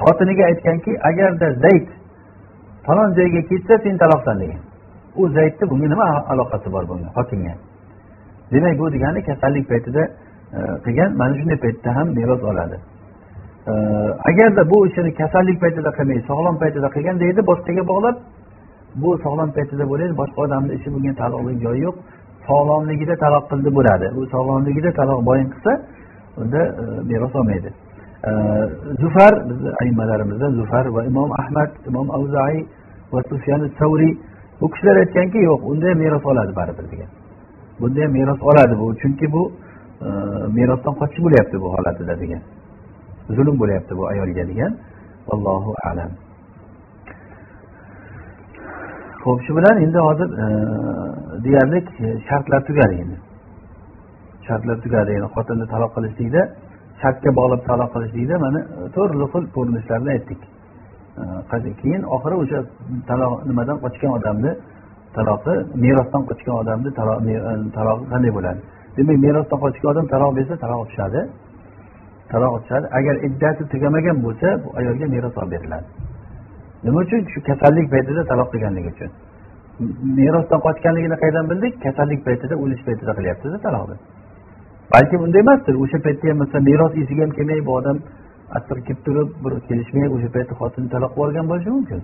[0.03, 1.87] xotiniga aytganki agarda zayd
[2.89, 4.63] falon joyga ketsa sen taloqsan degan
[5.21, 7.55] u zaydni bunga nima aloqasi bor bunga xotinga
[8.53, 10.03] demak bu degani kasallik paytida
[10.57, 12.77] e, qilgan mana shunday paytda ham meros oladi.
[13.71, 13.73] E,
[14.31, 18.17] agarda bu ishini kasallik paytida qilmay sog'lom paytida qilgan deydi boshqaga bog'lab
[19.03, 21.97] bu sog'lom paytida bo'ladi boshqa odamni ishi bunga taalluqli joyi yo'q.
[22.49, 24.07] Sog'lomligida taloq qildi bo'ladi.
[24.19, 25.73] U sog'lomligida taloq boyin qilsa
[26.41, 26.61] unda
[27.11, 27.71] meros olmaydi.
[28.29, 28.31] E,
[29.03, 32.61] zufar bizni aymalarimizdan zufar va imom ahmad imom avzaiy
[33.13, 34.13] va sufyan savriy
[34.61, 37.11] bu kishilar aytganki yo'q unda ham meros oladi baribir degan.
[37.81, 39.43] Bunda ham meros oladi bu chunki bu
[40.07, 40.09] e,
[40.59, 42.43] merosdan qochish bo'lyapti bu holatida degan.
[43.37, 44.73] Zulm bo'lyapti bu ayolga degan.
[45.33, 46.11] Allohu alam.
[49.25, 50.47] Ho'p shu bilan endi hozir e,
[51.45, 51.79] deyarli
[52.29, 53.17] shartlar tugadi endi.
[54.47, 56.43] Shartlar tugadi endi xotinni taloq qilishlikda
[57.01, 60.41] shartga bog'lab taloq qilishlikda mana e, turli xil ko'rinishlarni aytdik.
[61.19, 62.59] Э, keyin oxiri o'sha
[63.11, 64.53] taloq nimadan qochgan odamni
[65.17, 65.55] taloqi
[65.85, 68.61] merosdan qochgan odamni talog'i e, qanday bo'ladi?
[68.97, 71.21] Demak merosdan qochgan odam taloq bersa taloq tushadi
[72.33, 75.87] taloq tushadi agar iddati tugamagan bo'lsa bu ayolga meros olib beriladi.
[76.85, 77.21] Nima uchun?
[77.33, 79.11] Shu kasallik paytida taloq qilganligi uchun.
[80.19, 81.73] Merosdan qochganligini qayerdan bildik?
[81.87, 83.97] Kasallik paytida o'lish paytida qilyaptida taloqni.
[84.95, 85.75] Balki unday emasdir.
[85.85, 87.97] O'sha paytda ham masalan meros esiga ham kelmay bu odam
[88.57, 92.01] asir kelib turib bir kelishmay o'sha paytda xotinni taloq qilib yuborgan bo'lishi mumkin.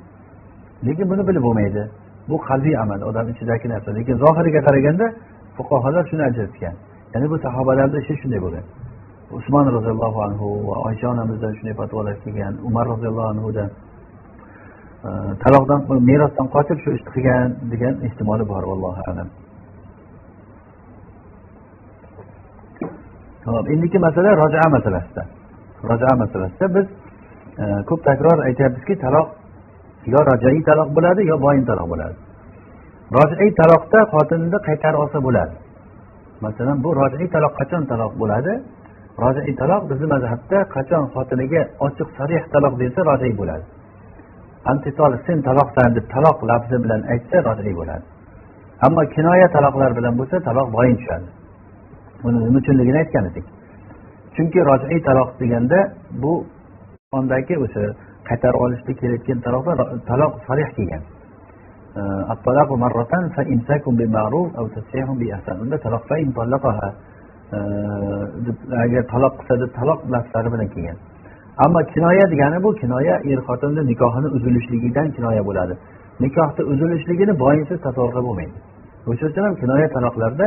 [0.86, 1.82] Lekin buni bilib bo'lmaydi.
[2.30, 3.88] Bu qalbiy amal odam ichidagi narsa.
[3.99, 5.07] Lekin zohiriga qaraganda
[5.57, 6.74] fuqarolar shuni ajratgan.
[7.12, 8.64] Ya'ni bu sahobalarni ishi shunday bo'lgan.
[9.38, 13.70] Usmon roziyallohu anhu va oysha onamizdan shunday fatvolar kelgan umar roziyallohu anhudan
[15.09, 15.11] e,
[15.42, 15.80] taloqdan
[16.11, 19.28] merosdan qochib shu ishni qilgan degan ehtimoli bor allohu alam.
[23.47, 25.22] Hop endiki masala roja masalasida.
[25.91, 26.87] Roja masalasida biz
[27.62, 29.28] e, ko'p takror aytyapmizki taloq
[30.14, 32.16] yo rojaiy taloq bo'ladi yo boyin taloq bo'ladi.
[33.16, 35.55] Rojaiy taloqda xotinni qaytarib olsa bo'ladi.
[36.45, 38.53] Masalan bu rojaiy taloq qachon taloq bo'ladi?
[39.24, 43.64] Rojaiy taloq bizni mazhabda qachon xotiniga ochiq sarih taloq bersa rojaiy bo'ladi.
[44.72, 48.05] Antitol sen taloqsan deb taloq lafzi bilan aytsa rojai bo'ladi.
[48.87, 51.28] Ammo kinoya taloqlar bilan bo'lsa taloq boyin tushadi.
[52.22, 53.47] Buni nima uchunligini aytgan edik.
[54.37, 55.78] Chunki rojiiy taloq deganda
[56.22, 56.32] bu
[57.12, 57.85] qondagi o'sha
[58.28, 59.72] qaytarib olishda kelayotgan taloqda
[60.11, 61.03] taloq sarih kelgan.
[65.62, 66.03] Unda taloq
[68.85, 70.97] agar taloq qilsa deb taloq lafzlari bilan kelgan.
[71.64, 75.74] Ammo kinoya degani bu kinoya er xotinni nikohini uzilishligidan kinoya bo'ladi.
[76.24, 78.57] Nikohni uzilishligini boyinsiz tasavvur qilib bo'lmaydi.
[79.11, 80.47] O'sha uchun ham kinoya taloqlarda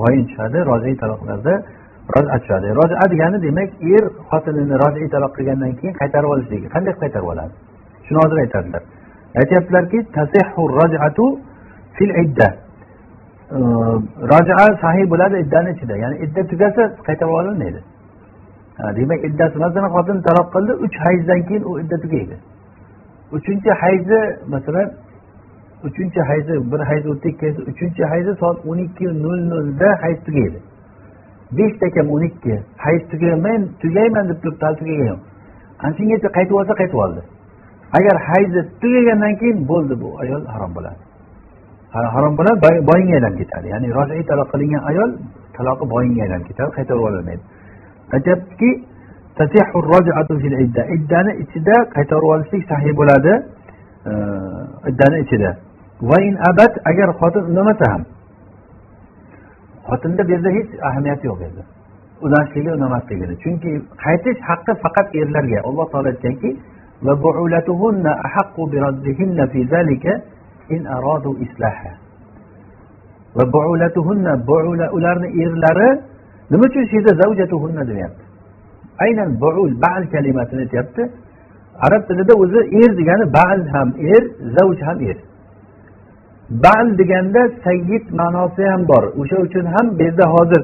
[0.00, 1.52] boyin tushadi rojiy taloqlarda
[2.12, 7.28] roja tushadi roja degani demak er xotinini rojiy taloq qilgandan keyin qaytarib olishligi qanday qaytarib
[7.32, 7.52] oladi?
[8.06, 8.82] Shuni hozir aytadilar.
[9.40, 9.98] Aytyaptilarki
[11.96, 12.48] fil idda.
[14.32, 15.94] Roja sahiy bo'ladi iddani ichida.
[16.02, 17.80] Ya'ni idda tugasa qaytarib olinmaydi.
[18.98, 22.36] Demak iddasi masalan xotin taloq qildi uch hayzdan keyin u idda tugaydi.
[23.36, 24.20] Uchinchi hayzi
[24.54, 24.88] masalan
[25.88, 30.18] uchinchi hayzi bir hayz o'tdi ikki hayz uchinchi hayzi soat o'n ikki nol nolda hayz
[30.26, 30.58] tugaydi.
[31.58, 35.20] Beshta kam o'n ikki hayz tugaman tugayman deb turibdi hali tugagan yo'q.
[35.82, 37.20] Ana shungacha qaytib olsa qaytib oldi.
[37.98, 41.00] Agar hayzi tugagandan keyin bo'ldi bu ayol harom bo'ladi.
[42.14, 42.58] Harom bo'ladi
[42.90, 43.66] boyinga aylanib ketadi.
[43.74, 45.10] Ya'ni rojiy taloq qilingan ayol
[45.56, 47.42] taloqi boyinga aylanib ketadi qaytarib ololmaydi.
[48.16, 48.70] Aytyaptiki
[50.96, 53.32] iddani ichida qaytarib olishlik sahiy bo'ladi
[54.10, 54.12] e,
[54.90, 55.50] iddani ichida.
[56.10, 58.02] Va in abad agar xotin unamasa ham.
[59.88, 61.62] Xotinda bu yerda hech ahamiyati yo'q edi.
[62.24, 63.70] Ulashligi unamasligini chunki
[64.04, 66.50] qaytish haqqi faqat erlarga alloh taolo aytganki
[74.96, 75.88] ularni erlari
[76.50, 78.24] nima uchun shu yerda zavjatuhunna deyapti?
[79.04, 81.02] Aynan buul bal kalimasini aytyapti.
[81.86, 84.22] Arab tilida o'zi er degani bal ham er
[84.56, 85.16] zavj ham er.
[86.50, 89.04] Bal deganda sayyid ma'nosi ham bor.
[89.20, 90.62] O'sha uchun ham bu yerda hozir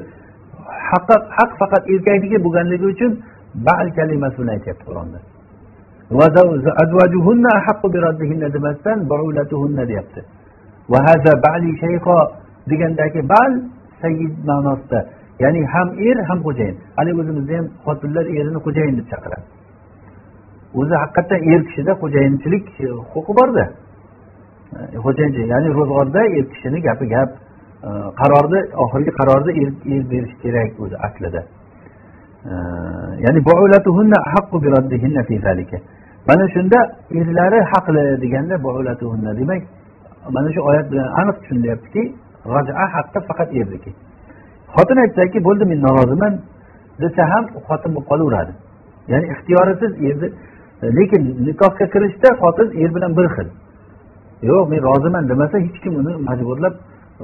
[0.91, 3.11] haq haq faqat erkakniki bo'lganligi uchun
[3.67, 5.19] bal kalimasi bilan aytyapti qur'onda.
[8.55, 8.99] Demasdan
[9.91, 10.21] deyapti.
[12.69, 13.51] Degandagi bal
[14.01, 14.99] sayyid ma'nosida.
[15.43, 19.45] Ya'ni ham er ham xo'jayin haligi o'zimizda ham xotinlar erini xo'jayin deb chaqiradi.
[20.79, 22.65] O'zi haqiqatdan er kishida xo'jayinchilik
[23.13, 23.65] huquqi borda.
[24.71, 27.29] E, xo'jayinchi ya'ni ro'zg'orda er kishini gapi gap
[27.87, 29.51] e, qarorni oxirgi qarorni
[29.93, 31.41] er berishi kerak o'zi aslida.
[32.51, 32.53] E,
[33.25, 33.39] ya'ni
[36.27, 36.79] mana shunda
[37.19, 38.55] erlari haqli deganda
[39.39, 39.61] demak
[40.35, 42.03] mana shu oyat bilan aniq tushunilyaptiki
[42.51, 43.91] roja haqqi faqat erniki
[44.75, 46.33] xotin aytsaki bo'ldi men noroziman
[47.01, 48.53] desa ham xotin bo'lib qolaveradi.
[49.11, 50.27] Ya'ni ixtiyorisiz erni
[50.97, 53.47] lekin nikohga kirishda xotin er bilan bir xil.
[54.49, 56.73] Yo'q men roziman demasa hech kim uni majburlab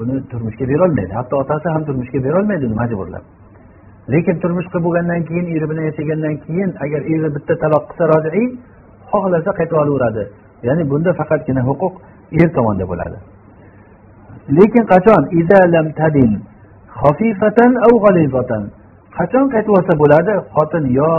[0.01, 1.13] uni turmushga berolmaydi.
[1.19, 3.23] Hatto otasi ham turmushga berolmaydi uni majburlab.
[4.13, 8.47] Lekin turmush qilib bo'lgandan keyin eri bilan yashagandan keyin agar eri bitta taloq qilsa rojiiy
[9.11, 10.23] xohlasa qaytib olaveradi.
[10.67, 11.93] Ya'ni bunda faqatgina huquq
[12.41, 13.17] er tomonda bo'ladi.
[14.57, 15.21] Lekin qachon?
[19.17, 20.33] Qachon qaytib olsa bo'ladi?
[20.55, 21.11] Xotin yo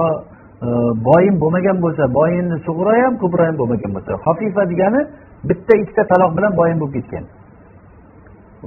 [0.62, 4.12] boyin boyim bo'lmagan bo'lsa boyinni sug'ura ham kubro ham bo'lmagan bo'lsa.
[4.26, 5.00] Xofifa degani
[5.48, 7.24] bitta ikkita taloq bilan boyin bo'lib ketgan.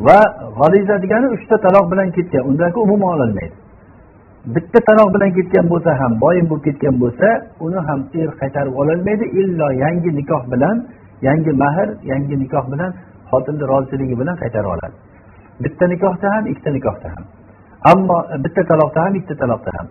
[0.08, 0.20] Va
[0.60, 2.44] g'oliza degani uchta taloq bilan ketgan.
[2.50, 3.56] Undan umuman ololmaydi.
[4.56, 7.28] Bitta taloq bilan ketgan bo'lsa ham boyin bo'lib ketgan bo'lsa
[7.66, 9.26] uni ham er qaytarib ololmaydi.
[9.42, 10.78] Illo yangi nikoh bilan
[11.28, 12.92] yangi mahr yangi nikoh bilan
[13.30, 14.96] xotinni roziligi bilan qaytarib oladi.
[15.64, 17.24] Bitta nikohda ham ikkita nikohda ham.
[17.92, 19.88] Ammo e, bitta taloqda ham ikkita taloqda ham.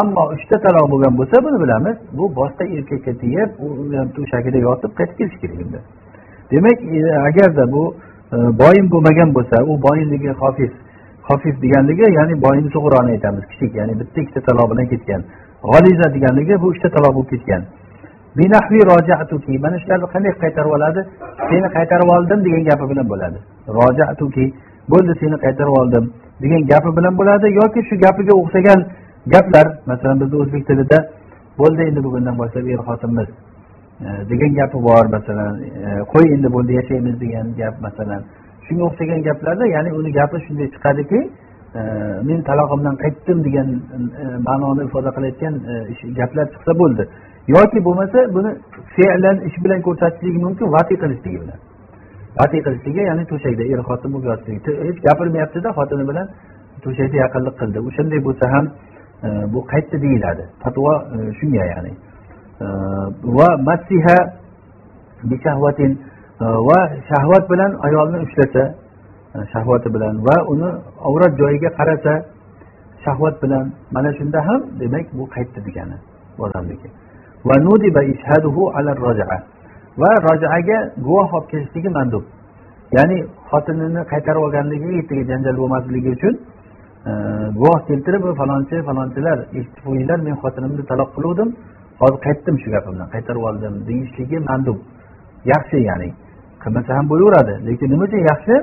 [0.00, 3.66] Ammo uchta taloq bo'lgan bo'lsa buni bilamiz bu boshqa erkakka tegib u
[3.98, 5.80] ham to'shagida yotib qaytib kelishi kerak unda.
[6.52, 7.82] Demak e, agarda bu
[8.32, 10.72] boyim boyin bo'lmagan bo'lsa u boyinligi hofiz
[11.28, 15.22] hofiz deganligi ya'ni boyni sug'uroni aytamiz kichik ya'ni bitta ikkita taloq bilan ketgan.
[15.70, 17.62] G'oliza deganligi bu uchta taloq bo'lib ketgan.
[19.64, 21.00] Mana shularni qanday qaytarib oladi?
[21.48, 23.38] Seni qaytarib oldim degan gapi bilan bo'ladi.
[23.78, 24.46] Rojatuki
[24.92, 26.04] bo'ldi seni qaytarib oldim
[26.42, 28.80] degan gapi bilan bo'ladi yoki shu gapiga o'xshagan
[29.32, 30.98] gaplar masalan bizni o'zbek tilida
[31.60, 33.28] bo'ldi endi bugundan boshlab er xotinmiz
[34.00, 38.22] degan gapi bor masalan e, qo'y endi bo'ldi yashaymiz degan gap masalan.
[38.66, 41.20] Shunga o'xshagan gaplarda ya'ni uni gapi shunday chiqadiki
[41.78, 41.80] e,
[42.28, 45.54] men talog'imdan qaytdim degan e, ma'noni ifoda qilayotgan
[46.18, 47.02] gaplar chiqsa bo'ldi.
[47.54, 48.50] Yoki bo'lmasa buni
[48.96, 51.58] fe'lan ish bilan ko'rsatishligi mumkin vati qilishligi bilan.
[52.40, 56.26] Vati qilishligi ya'ni to'shakda er xotin bo'lib yotishligi hech gapirmayaptida xotini bilan
[56.84, 57.78] to'shakda yaqinlik qildi.
[57.88, 58.64] O'shanday bo'lsa ham
[59.54, 60.44] bu qaytdi deyiladi.
[60.62, 60.92] Fatvo
[61.38, 61.92] shunga ya'ni.
[63.38, 64.18] Va massiha
[65.30, 65.90] bishahvatin
[66.68, 68.64] va shahvat bilan ayolni ushlasa
[69.52, 70.70] shahvati bilan va uni
[71.08, 72.14] avrat joyiga qarasa
[73.04, 75.96] shahvat bilan mana shunda ham demak bu qaytdi degani
[76.44, 76.88] odamniki.
[77.46, 77.54] Va
[80.00, 82.24] va rojaga guvoh olib kelishligi mandub.
[82.96, 83.18] Ya'ni
[83.50, 86.34] xotinini qaytarib olganligi ertaga janjal bo'lmasligi uchun
[87.60, 91.48] guvoh keltirib falonchi falonchilar eshitib qo'yinglar men xotinimni taloq qiluvdim.
[92.02, 94.78] Hozir qaytdim shu gapimdan qaytarib oldim deyishligi mandub
[95.52, 96.10] yaxshi ya'ni
[96.62, 98.54] qilmasa ham bo'laveradi lekin nima uchun yaxshi?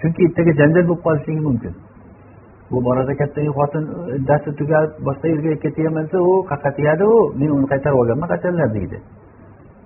[0.00, 1.74] Chunki ertaga janjal bo'lib qolishligi mumkin.
[2.70, 7.16] Bu borada katta xotin e, iddasi tugab boshqa yerga ketyapman desa u qayerqa tegadi u
[7.40, 8.98] men uni qaytarib olganman qachonlar deydi.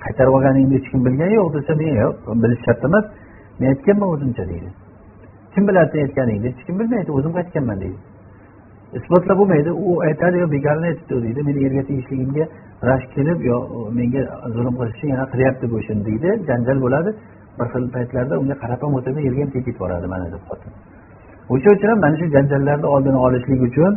[0.05, 3.05] Qaytarib olganingni hech kim bilgani yo'q desa men yo'q bilish shart emas.
[3.59, 4.69] Men aytganman o'zimcha deydi.
[5.53, 7.99] Kim biladi sen aytganingni hech kim bilmaydi o'zim aytganman deydi.
[8.99, 11.41] Isbotlab bo'lmaydi u aytadi yo bekorni aytibdi deydi.
[11.49, 12.45] Meni yerga tegishligimga
[12.91, 13.57] rashk kelib yo
[13.99, 14.23] menga
[14.55, 16.29] zulm qilishni yana qilyapti bu ishini deydi.
[16.49, 17.11] Janjal bo'ladi.
[17.59, 20.73] Bir xil paytlarda unga qarab ham o'tirmay yerga ham tegib yuboradi mana deb xotin
[21.53, 23.93] o'sha uchun ham mana shu janjallarni oldini olishlik uchun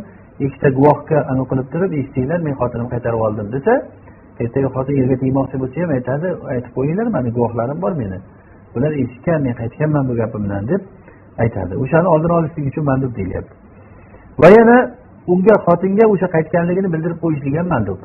[0.46, 3.72] ikkita guvohga anavi qilib turib eshitinglar men xotinimni qaytarib oldim desa
[4.42, 8.18] ertaga xotin yerga tegmoqchi bo'lsa ham aytadi aytib qo'yinglar mani guvohlarim bor meni.
[8.74, 10.82] Bular eshitgan men qaytganman bu gapimdan deb
[11.44, 11.72] aytadi.
[11.82, 13.65] O'shani oldini olishlik uchun mandub deyilyapti
[14.42, 14.76] va yana
[15.32, 17.98] unga xotinga o'sha qaytganligini bildirib qo'yishlik ham mandub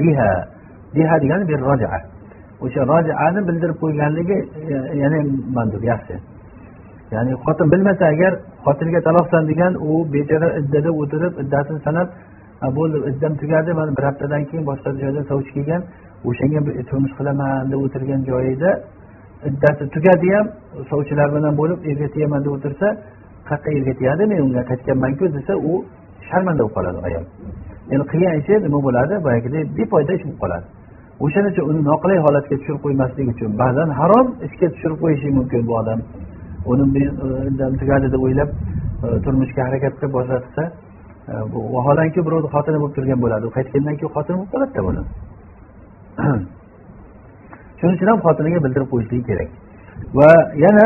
[0.00, 0.32] biha.
[0.94, 1.44] Degani
[2.64, 4.36] o'sha rojaani bildirib qo'yganligi
[4.72, 5.18] e, ya'ni yana
[5.56, 6.14] mandub yaxshi.
[7.14, 8.32] Ya'ni xotin bilmasa agar
[8.66, 12.08] xotiniga taloqsan degan u bechora iddada o'tirib iddasini sanab
[12.76, 15.82] bo'ldi iddam tugadi mana bir haftadan keyin boshqa joyda sovchi kelgan
[16.28, 18.70] o'shanga turmush qilaman deb o'tirgan joyida
[19.50, 20.46] iddasi tugadi ham
[20.90, 22.86] sovchilar bilan bo'lib erga tegaman deb o'tirsa
[23.48, 25.72] qayerqa yerga tegadi men unga qaytganmanku desa u
[26.28, 27.24] sharmanda bo'lib qoladi ayol.
[27.92, 29.14] Endi qilgan ishi nima bo'ladi?
[29.26, 30.66] Boyagidek befoyda ish bo'lib qoladi.
[31.24, 35.72] O'shaning uchun uni noqulay holatga tushirib qo'ymaslik uchun ba'zan harom ishga tushirib qo'yishi mumkin bu
[35.80, 36.00] odam.
[36.72, 37.08] Uni men
[37.64, 38.50] e, tugadi deb o'ylab
[39.04, 40.14] e, turmushga harakat qilib
[40.62, 43.44] e, bu vaholanki birovni xotini bo'lib turgan bo'ladi.
[43.48, 45.02] U qaytgandan keyin xotini bo'lib qoladida buni.
[47.78, 49.48] Shuning uchun ham xotiniga bildirib qo'yishligi kerak.
[50.18, 50.30] Va
[50.64, 50.84] yana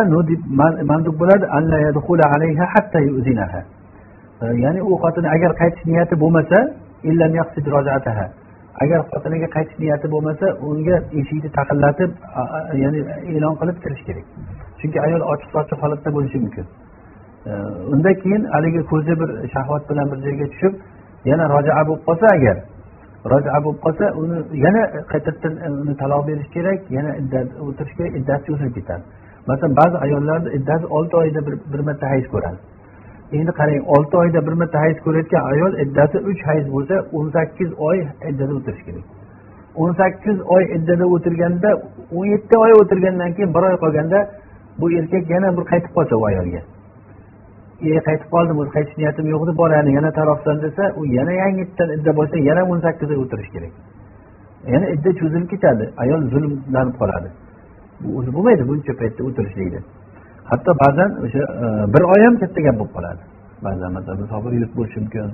[0.90, 1.44] mandub bo'ladi
[4.64, 6.58] ya'ni u xotini agar qaytish niyati bo'lmasa
[8.84, 12.10] agar xotiniga qaytish niyati bo'lmasa unga eshikni taqillatib
[12.82, 13.00] ya'ni
[13.34, 14.26] e'lon qilib kirish kerak.
[14.80, 16.66] Chunki ayol ochiq sochiq holatda bo'lishi mumkin.
[17.50, 17.52] E,
[17.92, 20.74] undan keyin haligi ko'zi bir shahvat bilan bir joyga tushib
[21.30, 22.56] yana rojaa bo'lib qolsa agar
[23.32, 28.12] rojaa bo'lib qolsa uni yana qaytadan eh, uni taloq berish kerak yana iddat o'tirish kerak
[28.20, 29.02] iddati cho'zilib ketadi.
[29.48, 31.40] Masalan ba'zi ayollarni iddasi olti oyda
[31.72, 32.58] bir marta hayz ko'radi.
[33.38, 37.70] Endi qarang olti oyda bir marta hayz ko'rayotgan ayol iddati uch hayz bo'lsa o'n sakkiz
[37.88, 37.98] oy
[38.30, 39.06] iddada o'tirishi kerak.
[39.80, 41.70] o'n sakkiz oy iddada o'tirganda
[42.16, 44.18] o'n yetti oy o'tirgandan keyin bir oy qolganda
[44.80, 46.60] bu erkak yana bir qaytib qolsa u ayolga.
[47.88, 51.88] E qaytib qoldim o'zi qaytish niyatim yo'q edi boraylik yana tarafdan desa u yana yangitdan
[51.96, 53.72] idda bo'lsa yana o'n sakkiz o'tirish kerak.
[54.74, 57.28] Yana idda cho'zilib ketadi ayol zulmlanib qoladi.
[58.02, 59.80] Bu o'zi bo'lmaydi buncha paytda o'tirishlikda.
[60.50, 63.22] Hatto ba'zan o'sha e, bir oy ham katta gap bo'lib qoladi.
[63.66, 65.26] Ba'zan masalan musofir bo'lishi mumkin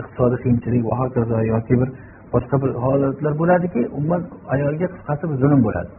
[0.00, 1.88] iqtisodiy qiyinchilik va hokazo yoki bir
[2.34, 4.22] boshqa bir holatlar bo'ladiki umuman
[4.54, 5.90] ayolga qisqasi bir zulm bo'ladi.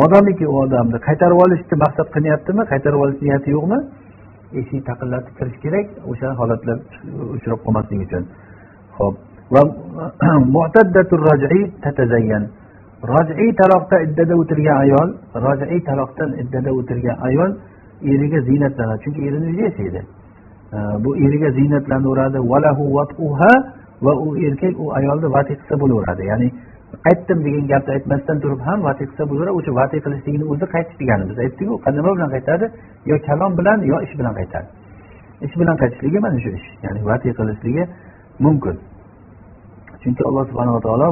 [0.00, 3.78] Modomiki u odamni qaytarib olishni maqsad qilyaptimi qaytarib olish niyati yo'qmi?
[4.60, 6.76] Eshik taqillatib kirish kerak o'sha holatlar
[7.36, 8.24] uchrab qolmasligi uchun.
[8.98, 9.14] Ho'p
[9.54, 9.62] va
[13.12, 15.08] rojiy taloqda iddada o'tirgan ayol
[15.46, 17.50] rojiy taloqdan iddada o'tirgan ayol
[18.12, 19.02] eriga ziynatlanadi.
[19.04, 20.00] Chunki erini uyida yashaydi
[21.04, 22.38] bu eriga ziynatlanaveradi
[24.06, 26.22] va u erkak u ayolni vati qilsa bo'laveradi.
[26.30, 26.48] Ya'ni
[27.10, 31.24] aytdim degan gapni aytmasdan turib ham vati qilsa bo'laveradi o'sha vati qilishligini o'zi qaytish degani
[31.30, 32.64] biz aytdikku nima bilan qaytadi?
[33.10, 34.68] Yo kalom bilan yo ish bilan qaytadi.
[35.46, 36.66] Ish bilan qaytishligi mana shu ish.
[36.84, 37.84] Ya'ni vati qilishligi
[38.44, 38.76] mumkin.
[40.02, 41.06] Chunki alloh subhanava taolo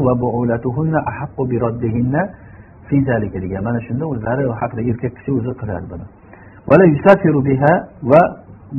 [3.45, 3.63] degan.
[3.69, 6.05] Mana shunda o'zlari haqida erkak kishi o'zi qiladi buni.
[8.11, 8.23] Va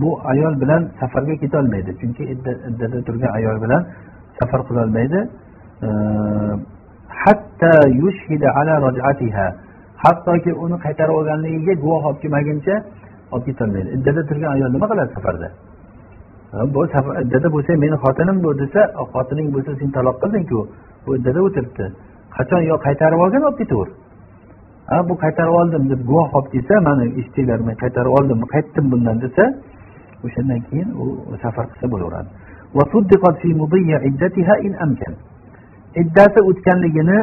[0.02, 1.92] bu ayol bilan safarga ketolmaydi.
[2.02, 3.82] Chunki iddada turgan ayol bilan
[4.40, 5.20] safar qilolmaydi.
[10.04, 12.76] Hattoki uni qaytarib olganligiga guvoh olib kelmaguncha
[13.34, 15.50] olib ketolmaydi iddada turgan ayol nima qiladi safarda?
[16.74, 16.80] Bu
[17.24, 18.82] iddada bo'lsa meni xotinim bu desa
[19.14, 20.60] xotining bo'lsa sen taloq qildingku
[21.06, 21.86] bu iddada o'tiribdi.
[22.36, 23.90] Qachon yo qaytarib olgin olib ketaver.
[24.94, 29.18] A bu qaytarib oldim deb guvoh olib kelsa mana eshitdinglar men qaytarib oldim qaytdim bundan
[29.26, 29.44] desa
[30.26, 31.06] o'shandan keyin u
[31.44, 32.30] safar qilsa bo'laveradi.
[36.02, 37.20] Iddati o'tganligini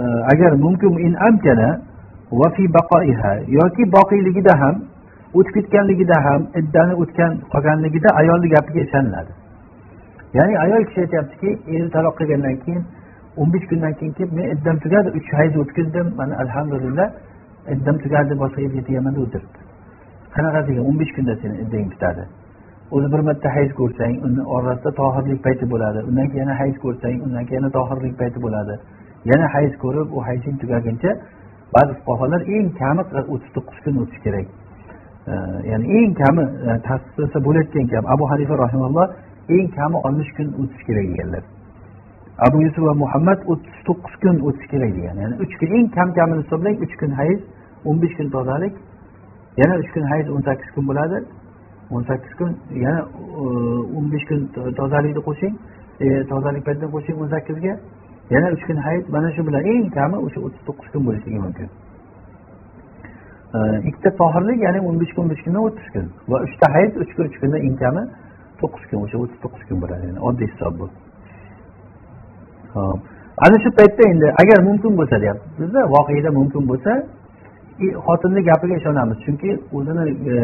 [0.00, 1.70] e, agar mumkin in amkana
[2.40, 4.76] va fi baqoiha yoki boqiyligida ham
[5.34, 9.32] o'tib ketganligida ham iddani o'tgan qolganligida ayolni gapiga ishoniladi.
[10.34, 12.82] Ya'ni ayol kishi aytyaptiki eri taloq qilgandan keyin
[13.36, 17.08] o'n besh kundan keyin kelib men iddam tugadi uch hayz o'tkazdim mana alhamdulillah
[17.74, 19.58] iddam tugadi boshqa yerga tegaman deb o'tiribdi
[20.36, 22.22] qanaqasiga o'n besh kunda seni iddang bitadi
[22.94, 25.98] o'zi bir marta hayz ko'rsang uni orasida tohirlik payti bo'ladi.
[26.08, 28.74] Undan keyin yana hayz ko'rsang undan keyin yana tohirlik payti bo'ladi.
[29.30, 31.10] Yana hayz ko'rib u hayzing tugaguncha
[31.74, 34.46] ba'zi fuqarolar eng kami o'ttiz to'qqiz kun o'tishi kerak.
[35.70, 39.06] Ya'ni eng kami e, tasdiqlasa bo'layotgan gap abu hanifa rahimalloh
[39.56, 41.42] eng kami oltmish kun o'tishi kerak deganlar.
[42.46, 45.16] Abu yusuf va muhammad o'ttiz to'qqiz kun o'tishi kerak degan.
[45.22, 47.40] Ya'ni uch kun eng kam kamini hisoblang uch kun hayz
[47.88, 48.74] o'n besh kun tozalik.
[49.60, 51.18] Yana uch kun hayz o'n sakkiz kun bo'ladi.
[51.94, 52.50] O'n sakkiz kun
[52.84, 53.00] yana
[53.42, 53.44] e,
[53.96, 54.40] o'n besh kun
[54.78, 55.54] tozalikni qo'shing.
[56.04, 57.74] E, tozalik paytida qo'shing o'n sakkizga.
[58.34, 61.68] Yana uch kun hayit mana shu bilan eng kami o'sha o'ttiz to'qqiz kun bo'lishligi mumkin.
[63.56, 66.06] E, ikkita tohirlik ya'ni o'n besh kun besh kundan o'ttiz kun.
[66.30, 68.02] Va uchta hayit uch kun uch kundan eng kami
[68.60, 70.04] to'qqiz kun o'sha o'ttiz to'qqiz kun bo'ladi.
[70.10, 70.86] Yani oddiy hisob bu.
[72.74, 73.00] Hop
[73.44, 76.92] ana shu paytda endi agar mumkin bo'lsa deyapti bizda voqeda mumkin bo'lsa
[78.06, 79.16] xotinni gapiga ishonamiz.
[79.24, 80.34] Chunki o'zini e,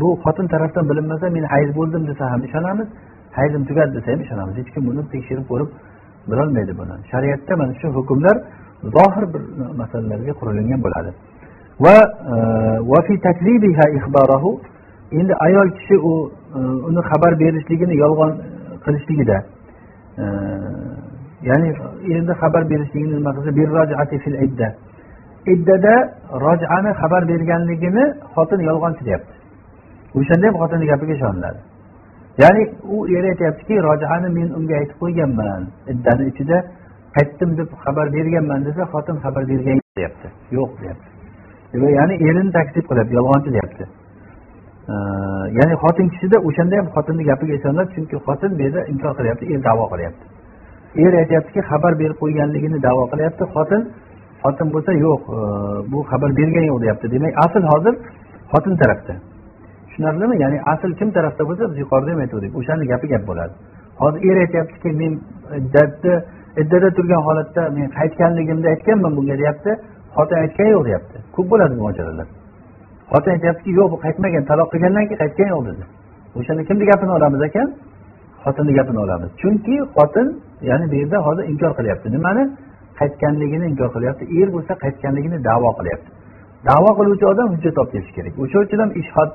[0.00, 2.88] bu xotin tarafdan bilinmasa men hayz bo'ldim desa ham ishonamiz.
[3.38, 4.54] Hayzim tugadi desa ham ishonamiz.
[4.60, 5.70] Hech kim buni tekshirib ko'rib
[6.30, 6.94] bilolmaydi buni.
[7.12, 8.36] Shariatda mana shu hukmlar
[8.96, 9.42] zohir bir
[9.80, 11.10] masalalarga qurilingan bo'ladi.
[11.84, 11.96] Va
[12.32, 12.36] e,
[15.18, 16.12] endi ayol kishi u
[16.58, 16.58] e,
[16.88, 18.32] uni xabar berishligini yolg'on
[18.84, 19.38] qilishligida
[21.48, 21.68] ya'ni
[22.18, 23.50] endi xabar berishligini nima qilsa
[25.52, 25.94] iddada
[26.44, 29.36] rojani xabar berganligini xotin yolg'onchi deyapti
[30.18, 31.60] o'shanda ham xotinni gapiga ishoniladi.
[32.42, 32.62] Ya'ni
[32.94, 35.62] u eri aytyaptiki rojani men unga aytib qo'yganman.
[35.92, 36.56] Iddani ichida
[37.16, 40.28] qaytdim deb xabar berganman desa xotin xabar bergan deyapti.
[40.56, 41.08] Yo'q deyapti.
[41.98, 43.84] Ya'ni erini taklif qilyapti yolg'onchi deyapti.
[45.58, 49.60] Ya'ni xotin kishida o'shanda ham xotinni gapiga ishoniladi chunki xotin bu yerda inkor qilyapti er
[49.68, 50.24] davo qilyapti.
[51.04, 53.82] Er aytyaptiki xabar berib qo'yganligini davo qilyapti xotin
[54.46, 55.38] xotin bo'lsa yo'q e,
[55.92, 57.94] bu xabar bergan yo'q deyapti demak asl hozir
[58.52, 59.14] xotin tarafda.
[59.86, 60.36] Tushunarlimi?
[60.44, 63.54] Ya'ni asl kim tarafda bo'lsa biz yuqorida ham aytgandik o'shani gapi gap bo'ladi.
[64.02, 65.12] Hozir er aytyaptiki men
[65.60, 66.14] iddatni
[66.62, 69.70] iddada turgan holatda men qaytganligimda aytganman bunga deyapti.
[70.16, 71.16] Xotin aytgani yo'q deyapti.
[71.34, 72.28] Ko'p bo'ladi bu mojarolar
[73.12, 75.84] xotin aytyaptiki yo'q bu qaytmagan taloq qilgandan keyin qaytgani yo'q dedi.
[76.38, 77.68] O'shanda kimni gapini olamiz ekan?
[78.44, 79.30] Xotinni gapini olamiz.
[79.40, 80.26] Chunki xotin
[80.70, 82.06] ya'ni bu yerda hozir inkor qilyapti.
[82.16, 82.42] Nimani?
[83.00, 84.24] qaytganligini inkor qilyapti.
[84.40, 86.10] Er bo'lsa qaytganligini davo qilyapti.
[86.70, 88.34] Davo qiluvchi odam hujjat olib kelishi kerak.
[88.42, 89.30] O'sha uchun ham ishhod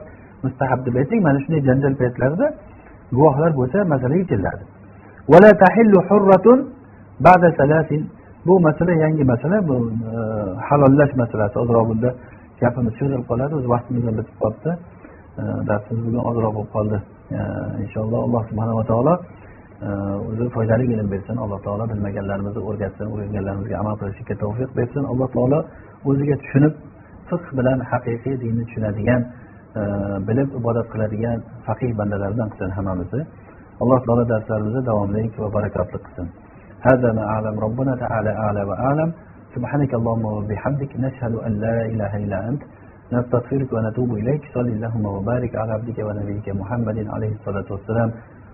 [0.45, 1.19] mustahab deb aytdik.
[1.27, 2.47] Mana shunday janjal paytlarida
[3.17, 4.63] guvohlar bo'lsa masala yechiladi
[8.45, 9.67] bu masala yangi masala.
[9.67, 9.75] Bu
[10.15, 10.19] e,
[10.69, 12.09] halollash masalasi ozroq bunda
[12.61, 13.53] gapimiz cho'zilib qoladi.
[13.59, 14.71] O'z vaqtimiz ham bitib qolibdi.
[15.39, 16.97] E, darsimiz bugun ozroq bo'lib qoldi.
[17.37, 17.39] E,
[17.83, 19.13] inshaalloh alloh subhanava taolo
[20.30, 25.58] o'zi foydali ilm bersin alloh taolo bilmaganlarimizni o'rgatsin o'rganganlarimizga amal qilishga tavfiq bersin alloh taolo
[26.08, 26.74] o'ziga tushunib
[27.30, 29.20] fiqh bilan haqiqiy dinni tushunadigan
[29.80, 29.82] e,
[30.28, 33.22] bilib ibodat qiladigan faqih bandalardan qilsin hammamizni
[33.82, 36.28] alloh taolo darslarimizni davomli va barakotli qilsin
[36.90, 39.10] هذا ما أعلم ربنا تعالى أعلى وأعلم
[39.54, 42.62] سبحانك اللهم وبحمدك نشهد أن لا إله إلا أنت
[43.14, 48.10] نستغفرك ونتوب إليك صل اللهم وبارك على عبدك ونبيك محمد عليه الصلاة والسلام